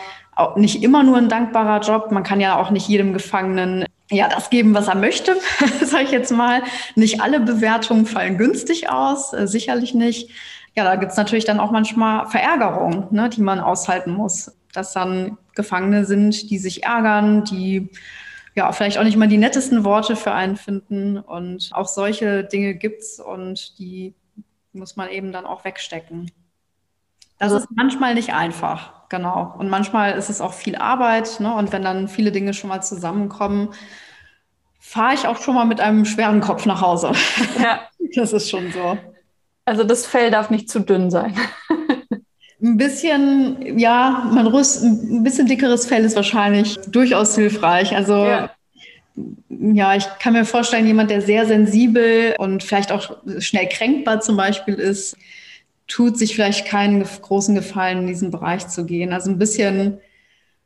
nicht 0.56 0.84
immer 0.84 1.04
nur 1.04 1.18
ein 1.18 1.30
dankbarer 1.30 1.82
Job. 1.82 2.12
Man 2.12 2.24
kann 2.24 2.40
ja 2.40 2.58
auch 2.60 2.70
nicht 2.70 2.88
jedem 2.88 3.14
Gefangenen 3.14 3.86
ja, 4.12 4.28
das 4.28 4.50
geben, 4.50 4.74
was 4.74 4.90
er 4.90 4.96
möchte, 4.96 5.36
sage 5.84 6.04
ich 6.04 6.12
jetzt 6.12 6.32
mal. 6.32 6.62
Nicht 6.96 7.22
alle 7.22 7.40
Bewertungen 7.40 8.06
fallen 8.06 8.38
günstig 8.38 8.90
aus, 8.90 9.34
äh, 9.34 9.48
sicherlich 9.48 9.94
nicht. 9.94 10.30
Ja, 10.76 10.84
da 10.84 10.96
gibt's 10.96 11.18
natürlich 11.18 11.46
dann 11.46 11.60
auch 11.60 11.72
manchmal 11.72 12.28
Verärgerung, 12.28 13.08
ne, 13.12 13.30
die 13.30 13.42
man 13.42 13.60
aushalten 13.60 14.12
muss. 14.12 14.52
Dass 14.74 14.94
dann 14.94 15.38
Gefangene 15.56 16.06
sind, 16.06 16.50
die 16.50 16.58
sich 16.58 16.84
ärgern, 16.84 17.44
die 17.44 17.90
ja 18.56 18.72
vielleicht 18.72 18.98
auch 18.98 19.04
nicht 19.04 19.18
mal 19.18 19.28
die 19.28 19.38
nettesten 19.38 19.84
Worte 19.84 20.16
für 20.16 20.32
einen 20.32 20.56
finden. 20.56 21.18
Und 21.18 21.72
auch 21.74 21.88
solche 21.88 22.44
Dinge 22.44 22.76
gibt's 22.76 23.20
und 23.20 23.78
die 23.80 24.14
muss 24.74 24.96
man 24.96 25.10
eben 25.10 25.32
dann 25.32 25.46
auch 25.46 25.66
wegstecken. 25.66 26.32
Das 27.40 27.52
also, 27.52 27.66
ist 27.66 27.72
manchmal 27.76 28.14
nicht 28.14 28.34
einfach, 28.34 29.10
genau. 29.10 29.56
Und 29.58 29.70
manchmal 29.70 30.18
ist 30.18 30.30
es 30.30 30.42
auch 30.42 30.54
viel 30.54 30.76
Arbeit. 30.76 31.40
Ne? 31.40 31.54
Und 31.54 31.72
wenn 31.72 31.82
dann 31.82 32.08
viele 32.08 32.32
Dinge 32.32 32.54
schon 32.54 32.70
mal 32.70 32.82
zusammenkommen, 32.82 33.70
fahre 34.80 35.16
ich 35.16 35.28
auch 35.28 35.38
schon 35.38 35.56
mal 35.56 35.66
mit 35.66 35.80
einem 35.80 36.06
schweren 36.06 36.42
Kopf 36.42 36.66
nach 36.66 36.82
Hause. 36.82 37.12
Ja. 37.62 37.82
Das 38.14 38.34
ist 38.34 38.50
schon 38.50 38.74
so. 38.74 38.98
Also 39.64 39.86
das 39.86 40.06
Fell 40.06 40.32
darf 40.32 40.50
nicht 40.50 40.70
zu 40.70 40.82
dünn 40.82 41.10
sein. 41.10 41.34
Ein 42.62 42.76
bisschen, 42.76 43.80
ja, 43.80 44.30
man 44.34 44.48
rüst, 44.48 44.84
ein 44.84 45.24
bisschen 45.24 45.48
dickeres 45.48 45.88
Fell 45.88 46.04
ist 46.04 46.18
wahrscheinlich 46.18 46.78
durchaus 46.88 47.36
hilfreich. 47.36 47.96
Also 47.96 48.26
ja. 48.26 48.52
Ja. 49.50 49.95
ich 49.95 50.06
kann 50.19 50.34
mir 50.34 50.45
vorstellen, 50.45 50.88
jemand, 50.88 51.10
der 51.12 51.21
sehr 51.21 51.45
sensibel 51.45 52.36
und 52.38 52.63
vielleicht 52.63 52.91
auch 52.91 53.17
schnell 53.39 53.67
kränkbar 53.67 54.21
zum 54.21 54.38
Beispiel 54.38 54.76
ist, 54.76 55.17
tut 55.88 56.17
sich 56.17 56.36
vielleicht 56.36 56.65
keinen 56.67 57.04
großen 57.04 57.54
Gefallen, 57.54 58.00
in 58.00 58.08
diesen 58.08 58.32
Bereich 58.32 58.67
zu 58.67 58.86
gehen. 58.86 59.12
Also 59.12 59.30
ein 59.30 59.38
bisschen, 59.38 60.00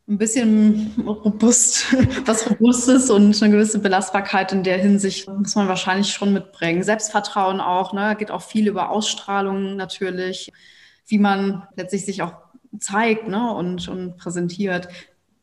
ein 0.07 0.17
bisschen 0.17 0.93
robust, 1.05 1.95
was 2.25 2.49
Robustes 2.49 3.09
und 3.09 3.41
eine 3.41 3.51
gewisse 3.51 3.79
Belastbarkeit 3.79 4.51
in 4.51 4.63
der 4.63 4.77
Hinsicht 4.77 5.27
muss 5.27 5.55
man 5.55 5.67
wahrscheinlich 5.67 6.09
schon 6.11 6.31
mitbringen. 6.31 6.83
Selbstvertrauen 6.83 7.59
auch, 7.59 7.93
ne? 7.93 8.15
Geht 8.17 8.29
auch 8.29 8.43
viel 8.43 8.67
über 8.67 8.91
Ausstrahlung 8.91 9.75
natürlich, 9.75 10.51
wie 11.07 11.17
man 11.17 11.67
letztlich 11.75 12.05
sich 12.05 12.21
auch 12.21 12.33
zeigt 12.79 13.27
ne? 13.27 13.51
und, 13.53 13.87
und 13.87 14.17
präsentiert. 14.17 14.87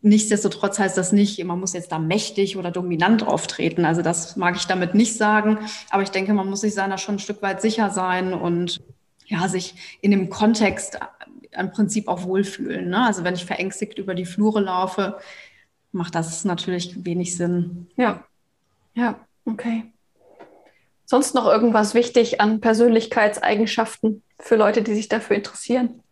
Nichtsdestotrotz 0.04 0.80
heißt 0.80 0.98
das 0.98 1.12
nicht, 1.12 1.42
man 1.44 1.60
muss 1.60 1.74
jetzt 1.74 1.92
da 1.92 2.00
mächtig 2.00 2.56
oder 2.56 2.72
dominant 2.72 3.24
auftreten. 3.24 3.84
Also 3.84 4.02
das 4.02 4.36
mag 4.36 4.56
ich 4.56 4.66
damit 4.66 4.94
nicht 4.94 5.16
sagen. 5.16 5.58
Aber 5.90 6.02
ich 6.02 6.10
denke, 6.10 6.34
man 6.34 6.50
muss 6.50 6.62
sich 6.62 6.74
seiner 6.74 6.98
schon 6.98 7.16
ein 7.16 7.20
Stück 7.20 7.40
weit 7.40 7.62
sicher 7.62 7.90
sein 7.90 8.34
und 8.34 8.80
ja, 9.26 9.46
sich 9.48 9.98
in 10.00 10.10
dem 10.10 10.28
Kontext 10.28 10.96
äh, 10.96 11.60
im 11.60 11.70
Prinzip 11.70 12.08
auch 12.08 12.24
wohlfühlen. 12.24 12.88
Ne? 12.88 13.06
Also 13.06 13.22
wenn 13.22 13.34
ich 13.34 13.44
verängstigt 13.44 13.98
über 13.98 14.14
die 14.14 14.26
Flure 14.26 14.60
laufe, 14.60 15.18
macht 15.92 16.16
das 16.16 16.44
natürlich 16.44 17.04
wenig 17.04 17.36
Sinn. 17.36 17.86
Ja, 17.96 18.24
ja, 18.94 19.20
okay. 19.44 19.84
Sonst 21.04 21.34
noch 21.34 21.46
irgendwas 21.46 21.94
wichtig 21.94 22.40
an 22.40 22.60
Persönlichkeitseigenschaften 22.60 24.22
für 24.40 24.56
Leute, 24.56 24.82
die 24.82 24.94
sich 24.94 25.08
dafür 25.08 25.36
interessieren? 25.36 26.02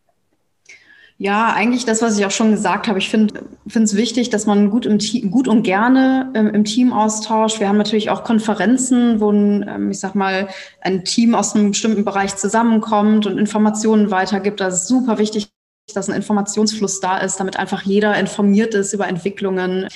Ja, 1.22 1.52
eigentlich 1.52 1.84
das, 1.84 2.00
was 2.00 2.18
ich 2.18 2.24
auch 2.24 2.30
schon 2.30 2.52
gesagt 2.52 2.88
habe. 2.88 2.98
Ich 2.98 3.10
finde 3.10 3.34
es 3.66 3.94
wichtig, 3.94 4.30
dass 4.30 4.46
man 4.46 4.70
gut, 4.70 4.86
im 4.86 4.98
Team, 4.98 5.30
gut 5.30 5.48
und 5.48 5.64
gerne 5.64 6.32
ähm, 6.34 6.48
im 6.54 6.64
Team 6.64 6.94
austauscht. 6.94 7.60
Wir 7.60 7.68
haben 7.68 7.76
natürlich 7.76 8.08
auch 8.08 8.24
Konferenzen, 8.24 9.20
wo 9.20 9.30
ein, 9.30 9.68
ähm, 9.68 9.90
ich 9.90 10.00
sag 10.00 10.14
mal, 10.14 10.48
ein 10.80 11.04
Team 11.04 11.34
aus 11.34 11.54
einem 11.54 11.72
bestimmten 11.72 12.06
Bereich 12.06 12.36
zusammenkommt 12.36 13.26
und 13.26 13.36
Informationen 13.36 14.10
weitergibt. 14.10 14.60
Das 14.60 14.72
ist 14.76 14.88
super 14.88 15.18
wichtig, 15.18 15.50
dass 15.94 16.08
ein 16.08 16.16
Informationsfluss 16.16 17.00
da 17.00 17.18
ist, 17.18 17.38
damit 17.38 17.58
einfach 17.58 17.82
jeder 17.82 18.18
informiert 18.18 18.72
ist 18.72 18.94
über 18.94 19.06
Entwicklungen, 19.06 19.88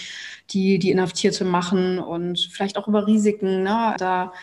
die 0.51 0.79
die 0.79 0.91
Inhaftierte 0.91 1.47
machen 1.47 2.01
und 2.01 2.51
vielleicht 2.53 2.77
auch 2.77 2.87
über 2.87 3.07
Risiken. 3.07 3.63
Ne? 3.63 3.95
Da 3.97 4.35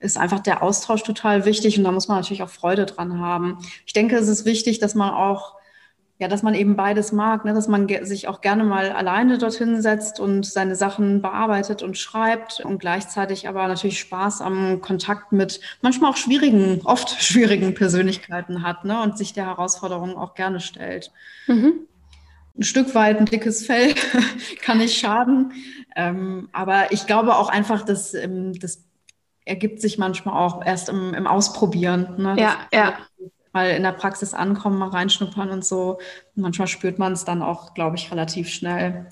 ist 0.00 0.18
einfach 0.18 0.40
der 0.40 0.64
Austausch 0.64 1.04
total 1.04 1.44
wichtig 1.44 1.78
und 1.78 1.84
da 1.84 1.92
muss 1.92 2.08
man 2.08 2.16
natürlich 2.16 2.42
auch 2.42 2.50
Freude 2.50 2.86
dran 2.86 3.20
haben. 3.20 3.58
Ich 3.86 3.92
denke, 3.92 4.16
es 4.16 4.26
ist 4.26 4.44
wichtig, 4.44 4.80
dass 4.80 4.96
man 4.96 5.10
auch 5.10 5.54
ja, 6.18 6.28
dass 6.28 6.44
man 6.44 6.54
eben 6.54 6.76
beides 6.76 7.10
mag, 7.10 7.44
ne? 7.44 7.54
dass 7.54 7.66
man 7.66 7.88
sich 8.04 8.28
auch 8.28 8.40
gerne 8.40 8.62
mal 8.62 8.92
alleine 8.92 9.36
dorthin 9.36 9.82
setzt 9.82 10.20
und 10.20 10.46
seine 10.46 10.76
Sachen 10.76 11.20
bearbeitet 11.20 11.82
und 11.82 11.98
schreibt 11.98 12.60
und 12.60 12.78
gleichzeitig 12.78 13.48
aber 13.48 13.66
natürlich 13.66 13.98
Spaß 13.98 14.40
am 14.40 14.80
Kontakt 14.80 15.32
mit 15.32 15.60
manchmal 15.82 16.12
auch 16.12 16.16
schwierigen, 16.16 16.82
oft 16.84 17.10
schwierigen 17.20 17.74
Persönlichkeiten 17.74 18.62
hat 18.62 18.84
ne? 18.84 19.02
und 19.02 19.18
sich 19.18 19.32
der 19.32 19.46
Herausforderung 19.46 20.16
auch 20.16 20.34
gerne 20.34 20.60
stellt. 20.60 21.10
Mhm. 21.48 21.80
Ein 22.56 22.62
Stück 22.62 22.94
weit 22.94 23.18
ein 23.18 23.26
dickes 23.26 23.66
Fell 23.66 23.94
kann 24.62 24.78
nicht 24.78 24.96
schaden, 24.96 25.52
ähm, 25.96 26.48
aber 26.52 26.92
ich 26.92 27.08
glaube 27.08 27.34
auch 27.34 27.48
einfach, 27.48 27.84
dass 27.84 28.14
ähm, 28.14 28.56
das 28.60 28.84
ergibt 29.44 29.80
sich 29.80 29.98
manchmal 29.98 30.36
auch 30.36 30.64
erst 30.64 30.88
im, 30.88 31.12
im 31.12 31.26
Ausprobieren. 31.26 32.14
Ne? 32.18 32.36
Ja, 32.38 32.56
ja 32.72 32.98
mal 33.54 33.70
in 33.70 33.82
der 33.82 33.92
Praxis 33.92 34.34
ankommen, 34.34 34.78
mal 34.78 34.88
reinschnuppern 34.88 35.50
und 35.50 35.64
so. 35.64 35.98
manchmal 36.34 36.68
spürt 36.68 36.98
man 36.98 37.12
es 37.12 37.24
dann 37.24 37.42
auch, 37.42 37.74
glaube 37.74 37.96
ich, 37.96 38.10
relativ 38.10 38.48
schnell. 38.48 39.06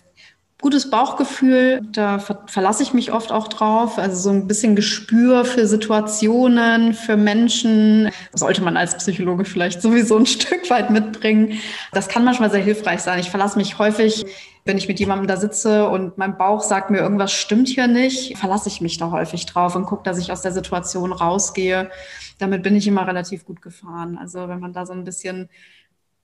Gutes 0.61 0.91
Bauchgefühl, 0.91 1.81
da 1.91 2.21
ver 2.21 2.45
verlasse 2.47 2.85
ich 2.85 2.95
mich 2.95 3.13
oft 3.13 3.33
auch 3.33 3.49
drauf. 3.49 3.99
Also 3.99 4.17
so 4.17 4.31
ein 4.31 4.47
bisschen 4.47 4.77
Gespür 4.77 5.45
für 5.45 5.67
Situationen, 5.67 6.95
für 6.95 7.17
Menschen. 7.17 8.11
sollte 8.33 8.63
man 8.63 8.77
als 8.77 8.97
Psychologe 8.97 9.45
vielleicht 9.45 9.83
sowieso 9.83 10.19
ein 10.19 10.27
Stück 10.37 10.71
weit 10.71 10.91
mitbringen. 10.91 11.59
Das 11.93 12.09
kann 12.09 12.25
manchmal 12.25 12.51
sehr 12.51 12.63
hilfreich 12.63 13.01
sein. 13.01 13.19
Ich 13.19 13.31
verlasse 13.31 13.59
mich 13.59 13.79
häufig 13.79 14.25
wenn 14.65 14.79
ich 14.79 14.87
mit 14.87 15.01
jemandem 15.01 15.27
da 15.27 15.37
sitze 15.37 15.89
und 15.89 16.19
mein 16.19 16.39
Bauch 16.39 16.63
sagt 16.63 16.91
mir, 16.91 16.99
irgendwas 16.99 17.33
stimmt 17.33 17.69
hier 17.69 17.89
nicht, 17.89 18.39
verlasse 18.39 18.69
ich 18.69 18.81
mich 18.81 18.97
da 18.97 19.11
häufig 19.11 19.47
drauf 19.47 19.75
und 19.75 19.87
gucke, 19.87 20.05
dass 20.05 20.19
ich 20.19 20.31
aus 20.31 20.43
der 20.43 20.53
Situation 20.53 21.13
rausgehe. 21.13 21.91
Damit 22.39 22.63
bin 22.63 22.77
ich 22.77 22.87
immer 22.87 23.07
relativ 23.07 23.45
gut 23.45 23.61
gefahren. 23.61 24.17
Also 24.17 24.49
wenn 24.49 24.61
man 24.61 24.73
da 24.73 24.87
so 24.87 24.93
ein 24.93 25.05
bisschen 25.05 25.49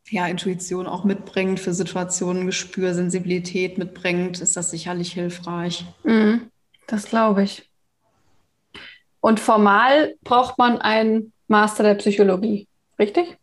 ja, 0.09 0.27
Intuition 0.27 0.87
auch 0.87 1.05
mitbringt, 1.05 1.61
für 1.61 1.75
Situationen 1.75 2.47
Gespür, 2.47 2.95
Sensibilität 2.95 3.77
mitbringt, 3.77 4.41
ist 4.41 4.57
das 4.57 4.71
sicherlich 4.71 5.13
hilfreich. 5.13 5.85
Mhm, 6.05 6.51
das 6.87 7.07
glaube 7.07 7.43
ich. 7.43 7.69
Und 9.21 9.41
formal 9.41 10.15
braucht 10.23 10.59
man 10.59 10.79
einen 10.79 11.33
Master 11.49 11.83
der 11.83 11.95
Psychologie, 11.95 12.69
richtig? 12.99 13.37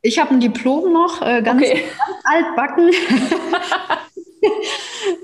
Ich 0.00 0.18
habe 0.18 0.30
ein 0.30 0.40
Diplom 0.40 0.92
noch, 0.92 1.20
äh, 1.22 1.42
ganz, 1.42 1.62
okay. 1.62 1.84
ganz 2.06 2.46
altbacken. 2.46 2.90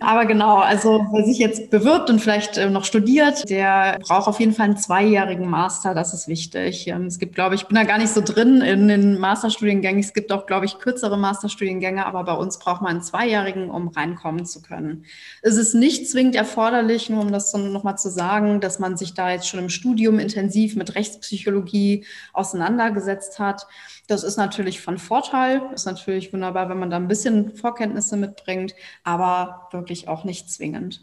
Aber 0.00 0.26
genau, 0.26 0.58
also 0.58 1.06
wer 1.12 1.24
sich 1.24 1.38
jetzt 1.38 1.70
bewirbt 1.70 2.10
und 2.10 2.20
vielleicht 2.20 2.56
äh, 2.56 2.70
noch 2.70 2.84
studiert, 2.84 3.48
der 3.48 3.98
braucht 4.06 4.28
auf 4.28 4.38
jeden 4.40 4.52
Fall 4.52 4.66
einen 4.66 4.76
zweijährigen 4.76 5.48
Master. 5.48 5.94
Das 5.94 6.14
ist 6.14 6.28
wichtig. 6.28 6.86
Ähm, 6.86 7.06
es 7.06 7.18
gibt, 7.18 7.34
glaube 7.34 7.54
ich, 7.54 7.64
ich 7.64 7.68
bin 7.68 7.76
da 7.76 7.84
gar 7.84 7.96
nicht 7.96 8.12
so 8.12 8.20
drin 8.20 8.60
in 8.60 8.88
den 8.88 9.18
Masterstudiengängen. 9.18 10.00
Es 10.00 10.12
gibt 10.12 10.30
auch, 10.32 10.44
glaube 10.44 10.66
ich, 10.66 10.78
kürzere 10.78 11.16
Masterstudiengänge, 11.16 12.04
aber 12.04 12.24
bei 12.24 12.34
uns 12.34 12.58
braucht 12.58 12.82
man 12.82 12.90
einen 12.90 13.02
zweijährigen, 13.02 13.70
um 13.70 13.88
reinkommen 13.88 14.44
zu 14.44 14.60
können. 14.60 15.06
Es 15.40 15.56
ist 15.56 15.74
nicht 15.74 16.10
zwingend 16.10 16.34
erforderlich, 16.34 17.08
nur 17.08 17.22
um 17.22 17.32
das 17.32 17.54
nochmal 17.54 17.96
zu 17.96 18.10
sagen, 18.10 18.60
dass 18.60 18.78
man 18.78 18.98
sich 18.98 19.14
da 19.14 19.30
jetzt 19.30 19.48
schon 19.48 19.60
im 19.60 19.70
Studium 19.70 20.18
intensiv 20.18 20.76
mit 20.76 20.94
Rechtspsychologie 20.94 22.04
auseinandergesetzt 22.34 23.38
hat. 23.38 23.66
Das 24.06 24.22
ist 24.22 24.36
natürlich 24.36 24.80
von 24.80 24.98
Vorteil. 24.98 25.62
Ist 25.74 25.86
natürlich 25.86 26.32
wunderbar, 26.32 26.68
wenn 26.68 26.78
man 26.78 26.90
da 26.90 26.96
ein 26.96 27.08
bisschen 27.08 27.56
Vorkenntnisse 27.56 28.16
mitbringt, 28.16 28.74
aber 29.02 29.68
wirklich 29.72 30.08
auch 30.08 30.24
nicht 30.24 30.50
zwingend. 30.50 31.00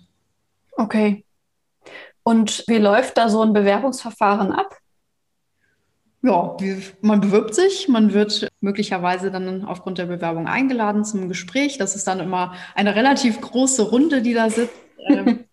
Okay. 0.74 1.26
Und 2.24 2.64
wie 2.68 2.78
läuft 2.78 3.18
da 3.18 3.30
so 3.30 3.42
ein 3.42 3.54
Bewerbungsverfahren 3.54 4.52
ab? 4.52 4.78
Ja, 6.24 6.56
man 7.02 7.20
bewirbt 7.20 7.56
sich, 7.56 7.88
man 7.88 8.14
wird 8.14 8.48
möglicherweise 8.60 9.32
dann 9.32 9.66
aufgrund 9.66 9.98
der 9.98 10.06
Bewerbung 10.06 10.48
eingeladen 10.48 11.04
zum 11.04 11.28
Gespräch. 11.28 11.80
Das 11.80 11.96
ist 11.96 12.06
dann 12.06 12.20
immer 12.20 12.54
eine 12.76 12.96
relativ 12.96 13.42
große 13.42 13.90
Runde, 13.90 14.22
die 14.22 14.36
da 14.36 14.50
sitzt. 14.52 14.76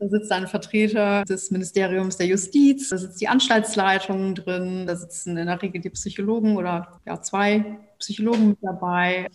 Da 0.00 0.08
sitzt 0.08 0.32
ein 0.32 0.46
Vertreter 0.46 1.24
des 1.26 1.50
Ministeriums 1.50 2.16
der 2.16 2.26
Justiz, 2.26 2.88
da 2.88 2.96
sitzt 2.96 3.20
die 3.20 3.28
Anstaltsleitung 3.28 4.34
drin, 4.34 4.86
da 4.86 4.96
sitzen 4.96 5.36
in 5.36 5.46
der 5.46 5.60
Regel 5.60 5.82
die 5.82 5.90
Psychologen 5.90 6.56
oder 6.56 7.00
ja, 7.04 7.20
zwei 7.20 7.78
Psychologen 7.98 8.48
mit 8.48 8.58
dabei. 8.62 9.28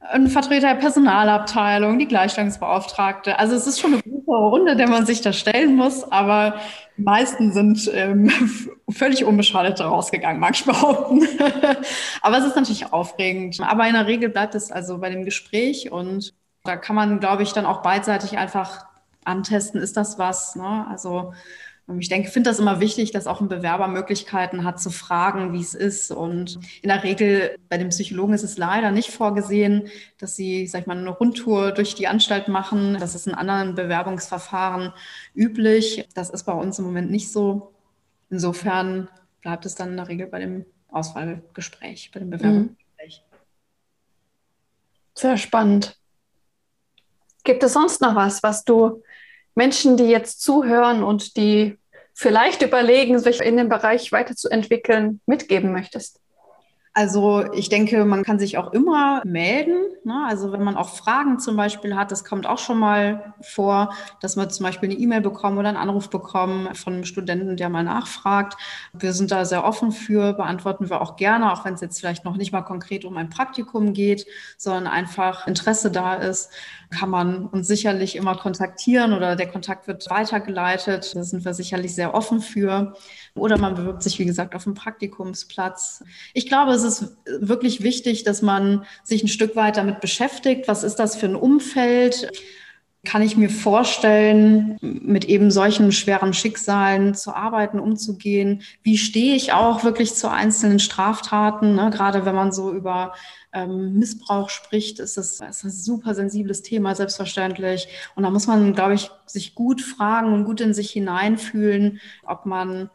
Ein 0.00 0.28
Vertreter 0.28 0.74
der 0.74 0.80
Personalabteilung, 0.80 1.98
die 1.98 2.06
Gleichstellungsbeauftragte. 2.06 3.38
Also 3.38 3.54
es 3.54 3.66
ist 3.66 3.80
schon 3.80 3.94
eine 3.94 4.02
große 4.02 4.38
Runde, 4.38 4.76
der 4.76 4.86
man 4.86 5.06
sich 5.06 5.22
da 5.22 5.32
stellen 5.32 5.74
muss, 5.76 6.04
aber 6.12 6.60
die 6.98 7.02
meisten 7.02 7.54
sind 7.54 7.90
ähm, 7.94 8.30
völlig 8.90 9.24
unbeschadet 9.24 9.80
rausgegangen, 9.80 10.38
mag 10.38 10.54
ich 10.56 10.66
behaupten. 10.66 11.26
aber 12.20 12.36
es 12.36 12.44
ist 12.44 12.56
natürlich 12.56 12.92
aufregend. 12.92 13.58
Aber 13.62 13.86
in 13.86 13.94
der 13.94 14.06
Regel 14.06 14.28
bleibt 14.28 14.54
es 14.54 14.70
also 14.70 14.98
bei 14.98 15.08
dem 15.08 15.24
Gespräch 15.24 15.90
und 15.90 16.34
da 16.64 16.76
kann 16.76 16.96
man, 16.96 17.18
glaube 17.18 17.44
ich, 17.44 17.52
dann 17.52 17.64
auch 17.64 17.80
beidseitig 17.80 18.36
einfach 18.36 18.85
antesten, 19.26 19.78
ist 19.78 19.96
das 19.96 20.18
was? 20.18 20.56
Ne? 20.56 20.86
Also 20.88 21.32
ich 21.98 22.08
denke, 22.08 22.30
finde 22.30 22.50
das 22.50 22.58
immer 22.58 22.80
wichtig, 22.80 23.12
dass 23.12 23.28
auch 23.28 23.40
ein 23.40 23.48
Bewerber 23.48 23.86
Möglichkeiten 23.86 24.64
hat 24.64 24.80
zu 24.80 24.90
fragen, 24.90 25.52
wie 25.52 25.60
es 25.60 25.72
ist. 25.72 26.10
Und 26.10 26.58
in 26.82 26.88
der 26.88 27.04
Regel 27.04 27.56
bei 27.68 27.78
den 27.78 27.90
Psychologen 27.90 28.34
ist 28.34 28.42
es 28.42 28.58
leider 28.58 28.90
nicht 28.90 29.10
vorgesehen, 29.10 29.88
dass 30.18 30.34
sie, 30.34 30.66
sag 30.66 30.80
ich 30.80 30.86
mal, 30.88 30.98
eine 30.98 31.10
Rundtour 31.10 31.70
durch 31.70 31.94
die 31.94 32.08
Anstalt 32.08 32.48
machen. 32.48 32.96
Das 32.98 33.14
ist 33.14 33.28
in 33.28 33.34
anderen 33.34 33.76
Bewerbungsverfahren 33.76 34.92
üblich. 35.34 36.08
Das 36.14 36.30
ist 36.30 36.42
bei 36.42 36.52
uns 36.52 36.80
im 36.80 36.86
Moment 36.86 37.12
nicht 37.12 37.30
so. 37.30 37.72
Insofern 38.30 39.08
bleibt 39.40 39.64
es 39.64 39.76
dann 39.76 39.90
in 39.90 39.96
der 39.96 40.08
Regel 40.08 40.26
bei 40.26 40.40
dem 40.40 40.66
Auswahlgespräch, 40.90 42.10
bei 42.12 42.18
dem 42.18 42.30
Bewerbungsgespräch. 42.30 43.22
Mhm. 43.30 43.36
Sehr 45.14 45.36
spannend. 45.36 45.96
Gibt 47.44 47.62
es 47.62 47.74
sonst 47.74 48.00
noch 48.00 48.16
was, 48.16 48.42
was 48.42 48.64
du 48.64 49.04
Menschen, 49.56 49.96
die 49.96 50.04
jetzt 50.04 50.40
zuhören 50.42 51.02
und 51.02 51.36
die 51.36 51.78
vielleicht 52.14 52.62
überlegen, 52.62 53.18
sich 53.18 53.40
in 53.40 53.56
dem 53.56 53.68
Bereich 53.68 54.12
weiterzuentwickeln, 54.12 55.20
mitgeben 55.26 55.72
möchtest? 55.72 56.20
Also 56.98 57.44
ich 57.52 57.68
denke, 57.68 58.06
man 58.06 58.24
kann 58.24 58.38
sich 58.38 58.56
auch 58.56 58.72
immer 58.72 59.20
melden. 59.26 59.76
Ne? 60.04 60.24
Also 60.26 60.50
wenn 60.50 60.64
man 60.64 60.78
auch 60.78 60.88
Fragen 60.88 61.38
zum 61.38 61.54
Beispiel 61.54 61.94
hat, 61.94 62.10
das 62.10 62.24
kommt 62.24 62.46
auch 62.46 62.56
schon 62.56 62.78
mal 62.78 63.34
vor, 63.42 63.92
dass 64.22 64.38
wir 64.38 64.48
zum 64.48 64.64
Beispiel 64.64 64.88
eine 64.88 64.98
E-Mail 64.98 65.20
bekommen 65.20 65.58
oder 65.58 65.68
einen 65.68 65.76
Anruf 65.76 66.08
bekommen 66.08 66.74
von 66.74 66.94
einem 66.94 67.04
Studenten, 67.04 67.58
der 67.58 67.68
mal 67.68 67.84
nachfragt. 67.84 68.56
Wir 68.94 69.12
sind 69.12 69.30
da 69.30 69.44
sehr 69.44 69.64
offen 69.64 69.92
für, 69.92 70.32
beantworten 70.32 70.88
wir 70.88 71.02
auch 71.02 71.16
gerne, 71.16 71.52
auch 71.52 71.66
wenn 71.66 71.74
es 71.74 71.82
jetzt 71.82 72.00
vielleicht 72.00 72.24
noch 72.24 72.38
nicht 72.38 72.52
mal 72.52 72.62
konkret 72.62 73.04
um 73.04 73.18
ein 73.18 73.28
Praktikum 73.28 73.92
geht, 73.92 74.24
sondern 74.56 74.86
einfach 74.86 75.46
Interesse 75.46 75.90
da 75.90 76.14
ist, 76.14 76.50
kann 76.90 77.10
man 77.10 77.46
uns 77.46 77.66
sicherlich 77.66 78.16
immer 78.16 78.36
kontaktieren 78.36 79.12
oder 79.12 79.36
der 79.36 79.48
Kontakt 79.48 79.86
wird 79.86 80.08
weitergeleitet. 80.08 81.14
Da 81.14 81.22
sind 81.24 81.44
wir 81.44 81.52
sicherlich 81.52 81.94
sehr 81.94 82.14
offen 82.14 82.40
für. 82.40 82.94
Oder 83.34 83.58
man 83.58 83.74
bewirbt 83.74 84.02
sich, 84.02 84.18
wie 84.18 84.24
gesagt, 84.24 84.54
auf 84.54 84.66
einen 84.66 84.74
Praktikumsplatz. 84.74 86.04
Ich 86.32 86.46
glaube, 86.46 86.72
es 86.72 86.84
ist 86.86 87.16
wirklich 87.40 87.82
wichtig, 87.82 88.24
dass 88.24 88.42
man 88.42 88.84
sich 89.04 89.22
ein 89.22 89.28
Stück 89.28 89.56
weit 89.56 89.76
damit 89.76 90.00
beschäftigt. 90.00 90.68
Was 90.68 90.82
ist 90.82 90.96
das 90.96 91.16
für 91.16 91.26
ein 91.26 91.36
Umfeld? 91.36 92.30
Kann 93.04 93.22
ich 93.22 93.36
mir 93.36 93.50
vorstellen, 93.50 94.78
mit 94.80 95.26
eben 95.26 95.50
solchen 95.50 95.92
schweren 95.92 96.32
Schicksalen 96.32 97.14
zu 97.14 97.34
arbeiten, 97.34 97.78
umzugehen? 97.78 98.62
Wie 98.82 98.98
stehe 98.98 99.36
ich 99.36 99.52
auch 99.52 99.84
wirklich 99.84 100.14
zu 100.14 100.28
einzelnen 100.28 100.80
Straftaten? 100.80 101.76
Ne? 101.76 101.90
Gerade 101.90 102.26
wenn 102.26 102.34
man 102.34 102.50
so 102.50 102.72
über 102.72 103.14
ähm, 103.52 103.94
Missbrauch 103.98 104.50
spricht, 104.50 104.98
ist 104.98 105.16
das, 105.16 105.40
ist 105.40 105.64
ein 105.64 105.70
super 105.70 106.14
sensibles 106.14 106.62
Thema, 106.62 106.94
selbstverständlich. 106.94 107.88
Und 108.16 108.24
da 108.24 108.30
muss 108.30 108.46
man, 108.46 108.74
glaube 108.74 108.94
ich, 108.94 109.10
sich 109.24 109.54
gut 109.54 109.80
fragen 109.80 110.32
und 110.32 110.44
gut 110.44 110.60
in 110.60 110.74
sich 110.74 110.90
hineinfühlen, 110.90 112.00
ob 112.24 112.44
man 112.44 112.90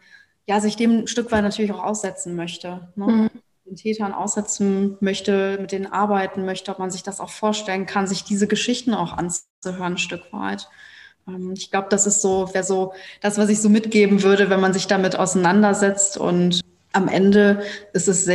ja, 0.48 0.60
sich 0.60 0.76
dem 0.76 1.00
ein 1.00 1.08
Stück 1.08 1.32
weit 1.32 1.44
natürlich 1.44 1.72
auch 1.72 1.84
aussetzen 1.84 2.36
möchte. 2.36 2.90
Ne? 2.96 3.06
Mhm. 3.06 3.30
Den 3.72 3.78
Tätern 3.78 4.12
aussetzen 4.12 4.98
möchte, 5.00 5.58
mit 5.62 5.72
denen 5.72 5.88
arbeiten 5.88 6.44
möchte, 6.44 6.72
ob 6.72 6.80
man 6.80 6.92
sich 6.92 7.04
das 7.04 7.22
auch 7.22 7.30
vorstellen 7.30 7.86
kann, 7.86 8.06
sich 8.06 8.26
diese 8.26 8.46
Geschichten 8.46 8.94
auch 8.94 9.14
anzuhören, 9.14 9.94
ein 9.94 9.98
Stück 9.98 10.34
weit. 10.34 10.68
Ähm, 11.26 11.54
ich 11.54 11.72
glaube, 11.72 11.88
das 11.90 12.06
ist 12.06 12.22
so, 12.22 12.54
wäre 12.54 12.66
so 12.66 12.94
das, 13.22 13.38
was 13.38 13.48
ich 13.48 13.62
so 13.62 13.70
mitgeben 13.70 14.24
würde, 14.24 14.50
wenn 14.50 14.60
man 14.60 14.74
sich 14.74 14.88
damit 14.88 15.16
auseinandersetzt. 15.16 16.18
Und 16.18 16.60
am 16.92 17.08
Ende 17.08 17.64
ist 17.94 18.10
es 18.10 18.28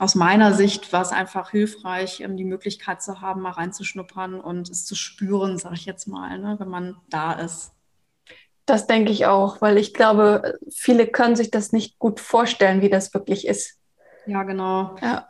aus 0.00 0.16
meiner 0.16 0.54
Sicht 0.54 0.92
war 0.92 1.12
einfach 1.12 1.52
hilfreich, 1.52 2.18
ähm, 2.18 2.36
die 2.36 2.44
Möglichkeit 2.44 3.00
zu 3.00 3.20
haben, 3.20 3.42
mal 3.42 3.52
reinzuschnuppern 3.52 4.40
und 4.40 4.68
es 4.70 4.84
zu 4.84 4.96
spüren, 4.96 5.56
sage 5.56 5.76
ich 5.76 5.84
jetzt 5.84 6.08
mal, 6.08 6.36
ne, 6.40 6.56
wenn 6.58 6.68
man 6.68 6.96
da 7.10 7.34
ist. 7.34 7.70
Das 8.66 8.88
denke 8.88 9.12
ich 9.12 9.26
auch, 9.26 9.60
weil 9.60 9.78
ich 9.78 9.94
glaube, 9.94 10.58
viele 10.68 11.06
können 11.06 11.36
sich 11.36 11.52
das 11.52 11.70
nicht 11.70 12.00
gut 12.00 12.18
vorstellen, 12.18 12.82
wie 12.82 12.90
das 12.90 13.14
wirklich 13.14 13.46
ist. 13.46 13.78
Ja, 14.26 14.44
genau. 14.44 14.96
Ja. 15.02 15.26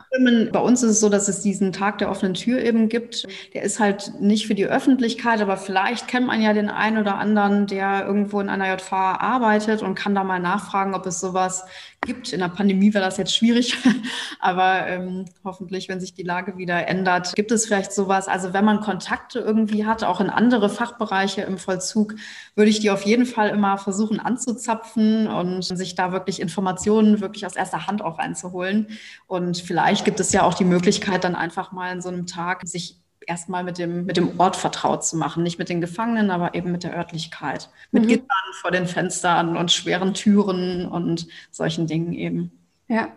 Bei 0.51 0.59
uns 0.59 0.83
ist 0.83 0.91
es 0.91 0.99
so, 0.99 1.09
dass 1.09 1.27
es 1.27 1.41
diesen 1.41 1.71
Tag 1.71 1.97
der 1.97 2.11
offenen 2.11 2.35
Tür 2.35 2.59
eben 2.59 2.89
gibt. 2.89 3.25
Der 3.53 3.63
ist 3.63 3.79
halt 3.79 4.13
nicht 4.19 4.45
für 4.45 4.53
die 4.53 4.67
Öffentlichkeit, 4.67 5.41
aber 5.41 5.57
vielleicht 5.57 6.07
kennt 6.07 6.27
man 6.27 6.41
ja 6.41 6.53
den 6.53 6.69
einen 6.69 6.99
oder 6.99 7.17
anderen, 7.17 7.65
der 7.65 8.05
irgendwo 8.05 8.39
in 8.39 8.49
einer 8.49 8.71
JV 8.71 8.93
arbeitet 8.93 9.81
und 9.81 9.95
kann 9.95 10.13
da 10.13 10.23
mal 10.23 10.39
nachfragen, 10.39 10.93
ob 10.93 11.07
es 11.07 11.19
sowas 11.19 11.65
gibt. 12.05 12.33
In 12.33 12.39
der 12.39 12.49
Pandemie 12.49 12.93
wäre 12.93 13.03
das 13.03 13.17
jetzt 13.17 13.35
schwierig, 13.35 13.77
aber 14.39 14.87
ähm, 14.87 15.25
hoffentlich, 15.43 15.89
wenn 15.89 15.99
sich 15.99 16.13
die 16.13 16.23
Lage 16.23 16.57
wieder 16.57 16.87
ändert, 16.87 17.33
gibt 17.35 17.51
es 17.51 17.65
vielleicht 17.65 17.91
sowas. 17.91 18.27
Also 18.27 18.53
wenn 18.53 18.65
man 18.65 18.81
Kontakte 18.81 19.39
irgendwie 19.39 19.85
hat, 19.85 20.03
auch 20.03 20.21
in 20.21 20.29
andere 20.29 20.69
Fachbereiche 20.69 21.41
im 21.41 21.57
Vollzug, 21.57 22.15
würde 22.55 22.69
ich 22.69 22.79
die 22.79 22.91
auf 22.91 23.03
jeden 23.03 23.25
Fall 23.25 23.49
immer 23.49 23.77
versuchen 23.77 24.19
anzuzapfen 24.19 25.27
und 25.27 25.63
sich 25.63 25.95
da 25.95 26.11
wirklich 26.11 26.39
Informationen 26.39 27.21
wirklich 27.21 27.45
aus 27.45 27.55
erster 27.55 27.87
Hand 27.87 28.01
auch 28.01 28.17
einzuholen. 28.17 28.87
Und 29.27 29.57
vielleicht 29.57 30.05
gibt 30.05 30.19
es 30.19 30.31
ja 30.31 30.43
auch 30.43 30.53
die 30.53 30.65
Möglichkeit, 30.65 31.23
dann 31.23 31.35
einfach 31.35 31.71
mal 31.71 31.91
in 31.91 32.01
so 32.01 32.09
einem 32.09 32.25
Tag 32.25 32.61
sich 32.67 33.02
erstmal 33.27 33.63
mit 33.63 33.77
dem, 33.77 34.05
mit 34.05 34.17
dem 34.17 34.39
Ort 34.39 34.55
vertraut 34.55 35.05
zu 35.05 35.17
machen. 35.17 35.43
Nicht 35.43 35.59
mit 35.59 35.69
den 35.69 35.81
Gefangenen, 35.81 36.31
aber 36.31 36.55
eben 36.55 36.71
mit 36.71 36.83
der 36.83 36.95
Örtlichkeit. 36.95 37.69
Mit 37.91 38.03
mhm. 38.03 38.07
Gittern 38.07 38.27
vor 38.61 38.71
den 38.71 38.87
Fenstern 38.87 39.57
und 39.57 39.71
schweren 39.71 40.13
Türen 40.13 40.87
und 40.87 41.27
solchen 41.51 41.87
Dingen 41.87 42.13
eben. 42.13 42.51
Ja. 42.87 43.09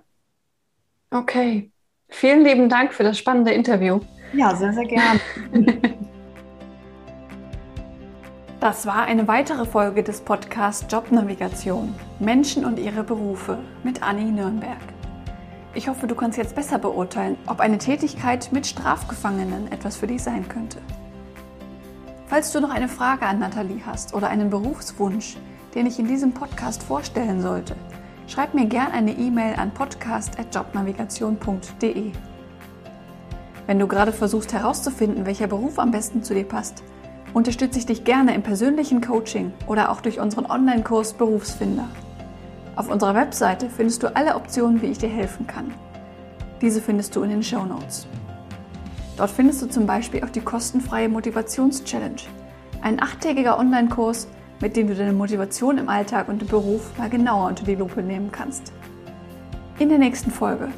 Okay. 1.10 1.70
Vielen 2.08 2.44
lieben 2.44 2.68
Dank 2.68 2.94
für 2.94 3.02
das 3.02 3.18
spannende 3.18 3.52
Interview. 3.52 4.00
Ja, 4.32 4.54
sehr, 4.54 4.72
sehr 4.72 4.86
gerne. 4.86 5.20
Das 8.58 8.86
war 8.86 9.04
eine 9.04 9.28
weitere 9.28 9.66
Folge 9.66 10.02
des 10.02 10.22
Podcasts 10.22 10.90
Jobnavigation 10.90 11.94
Menschen 12.18 12.64
und 12.64 12.78
ihre 12.78 13.04
Berufe 13.04 13.58
mit 13.84 14.02
Anni 14.02 14.24
Nürnberg. 14.24 14.95
Ich 15.76 15.88
hoffe, 15.88 16.06
du 16.06 16.14
kannst 16.14 16.38
jetzt 16.38 16.54
besser 16.54 16.78
beurteilen, 16.78 17.36
ob 17.46 17.60
eine 17.60 17.76
Tätigkeit 17.76 18.48
mit 18.50 18.66
Strafgefangenen 18.66 19.70
etwas 19.70 19.96
für 19.96 20.06
dich 20.06 20.22
sein 20.22 20.48
könnte. 20.48 20.78
Falls 22.28 22.50
du 22.50 22.62
noch 22.62 22.70
eine 22.70 22.88
Frage 22.88 23.26
an 23.26 23.40
Nathalie 23.40 23.84
hast 23.84 24.14
oder 24.14 24.30
einen 24.30 24.48
Berufswunsch, 24.48 25.36
den 25.74 25.84
ich 25.84 25.98
in 25.98 26.08
diesem 26.08 26.32
Podcast 26.32 26.82
vorstellen 26.82 27.42
sollte, 27.42 27.76
schreib 28.26 28.54
mir 28.54 28.64
gern 28.64 28.90
eine 28.90 29.12
E-Mail 29.12 29.56
an 29.56 29.74
podcast.jobnavigation.de. 29.74 32.12
Wenn 33.66 33.78
du 33.78 33.86
gerade 33.86 34.14
versuchst 34.14 34.54
herauszufinden, 34.54 35.26
welcher 35.26 35.46
Beruf 35.46 35.78
am 35.78 35.90
besten 35.90 36.22
zu 36.22 36.32
dir 36.32 36.44
passt, 36.44 36.82
unterstütze 37.34 37.78
ich 37.78 37.84
dich 37.84 38.04
gerne 38.04 38.34
im 38.34 38.42
persönlichen 38.42 39.02
Coaching 39.02 39.52
oder 39.66 39.90
auch 39.90 40.00
durch 40.00 40.20
unseren 40.20 40.46
Online-Kurs 40.46 41.12
Berufsfinder. 41.12 41.86
Auf 42.76 42.90
unserer 42.90 43.14
Webseite 43.14 43.70
findest 43.70 44.02
du 44.02 44.14
alle 44.14 44.36
Optionen, 44.36 44.82
wie 44.82 44.86
ich 44.86 44.98
dir 44.98 45.08
helfen 45.08 45.46
kann. 45.46 45.72
Diese 46.60 46.82
findest 46.82 47.16
du 47.16 47.22
in 47.22 47.30
den 47.30 47.42
Show 47.42 47.64
Notes. 47.64 48.06
Dort 49.16 49.30
findest 49.30 49.62
du 49.62 49.66
zum 49.66 49.86
Beispiel 49.86 50.22
auch 50.22 50.28
die 50.28 50.42
kostenfreie 50.42 51.08
Motivations-Challenge, 51.08 52.20
ein 52.82 53.00
achttägiger 53.00 53.58
Online-Kurs, 53.58 54.28
mit 54.60 54.76
dem 54.76 54.88
du 54.88 54.94
deine 54.94 55.14
Motivation 55.14 55.78
im 55.78 55.88
Alltag 55.88 56.28
und 56.28 56.42
im 56.42 56.48
Beruf 56.48 56.96
mal 56.98 57.08
genauer 57.08 57.48
unter 57.48 57.64
die 57.64 57.76
Lupe 57.76 58.02
nehmen 58.02 58.30
kannst. 58.30 58.74
In 59.78 59.88
der 59.88 59.98
nächsten 59.98 60.30
Folge 60.30 60.68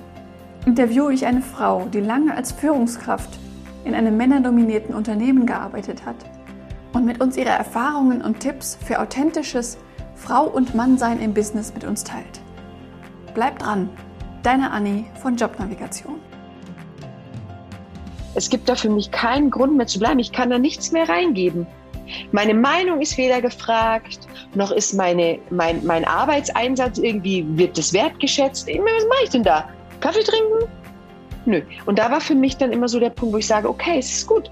interviewe 0.67 1.13
ich 1.13 1.27
eine 1.27 1.43
Frau, 1.43 1.87
die 1.93 2.01
lange 2.01 2.33
als 2.33 2.53
Führungskraft 2.53 3.41
in 3.85 3.97
einem 3.97 4.17
männerdominierten 4.17 4.95
Unternehmen 4.95 5.47
gearbeitet 5.47 6.07
hat 6.07 6.17
und 6.93 7.05
mit 7.05 7.21
uns 7.21 7.37
ihre 7.37 7.51
Erfahrungen 7.51 8.23
und 8.23 8.39
Tipps 8.39 8.79
für 8.85 9.01
authentisches, 9.01 9.79
Frau 10.19 10.45
und 10.45 10.75
Mannsein 10.75 11.21
im 11.21 11.33
Business 11.33 11.73
mit 11.73 11.85
uns 11.85 12.05
teilt. 12.05 12.41
Bleib 13.35 13.59
dran, 13.61 13.89
deine 14.43 14.71
Anni 14.71 15.07
von 15.23 15.37
Jobnavigation. 15.37 16.17
Es 18.35 18.51
gibt 18.51 18.69
da 18.69 18.75
für 18.75 18.91
mich 18.91 19.11
keinen 19.11 19.51
Grund 19.51 19.77
mehr 19.77 19.87
zu 19.87 19.99
bleiben. 19.99 20.19
Ich 20.19 20.33
kann 20.33 20.51
da 20.51 20.59
nichts 20.59 20.93
mehr 20.93 21.09
reingeben. 21.09 21.67
Meine 22.33 22.55
Meinung 22.55 23.01
ist 23.01 23.17
weder 23.17 23.41
gefragt, 23.41 24.21
noch 24.55 24.71
ist 24.71 24.95
meine, 24.95 25.39
mein, 25.51 25.85
mein 25.85 26.05
Arbeitseinsatz 26.05 26.99
irgendwie, 26.99 27.45
wird 27.57 27.77
das 27.79 27.93
wertgeschätzt. 27.93 28.67
Was 28.67 29.07
mache 29.09 29.25
ich 29.25 29.31
denn 29.31 29.43
da? 29.43 29.69
Kaffee 30.01 30.23
trinken? 30.23 30.71
Nö. 31.47 31.63
Und 31.87 31.99
da 31.99 32.11
war 32.11 32.21
für 32.21 32.35
mich 32.35 32.57
dann 32.57 32.73
immer 32.73 32.89
so 32.89 32.99
der 33.01 33.11
Punkt, 33.11 33.35
wo 33.35 33.39
ich 33.39 33.47
sage, 33.47 33.69
okay, 33.69 33.99
es 33.99 34.11
ist 34.11 34.27
gut. 34.27 34.51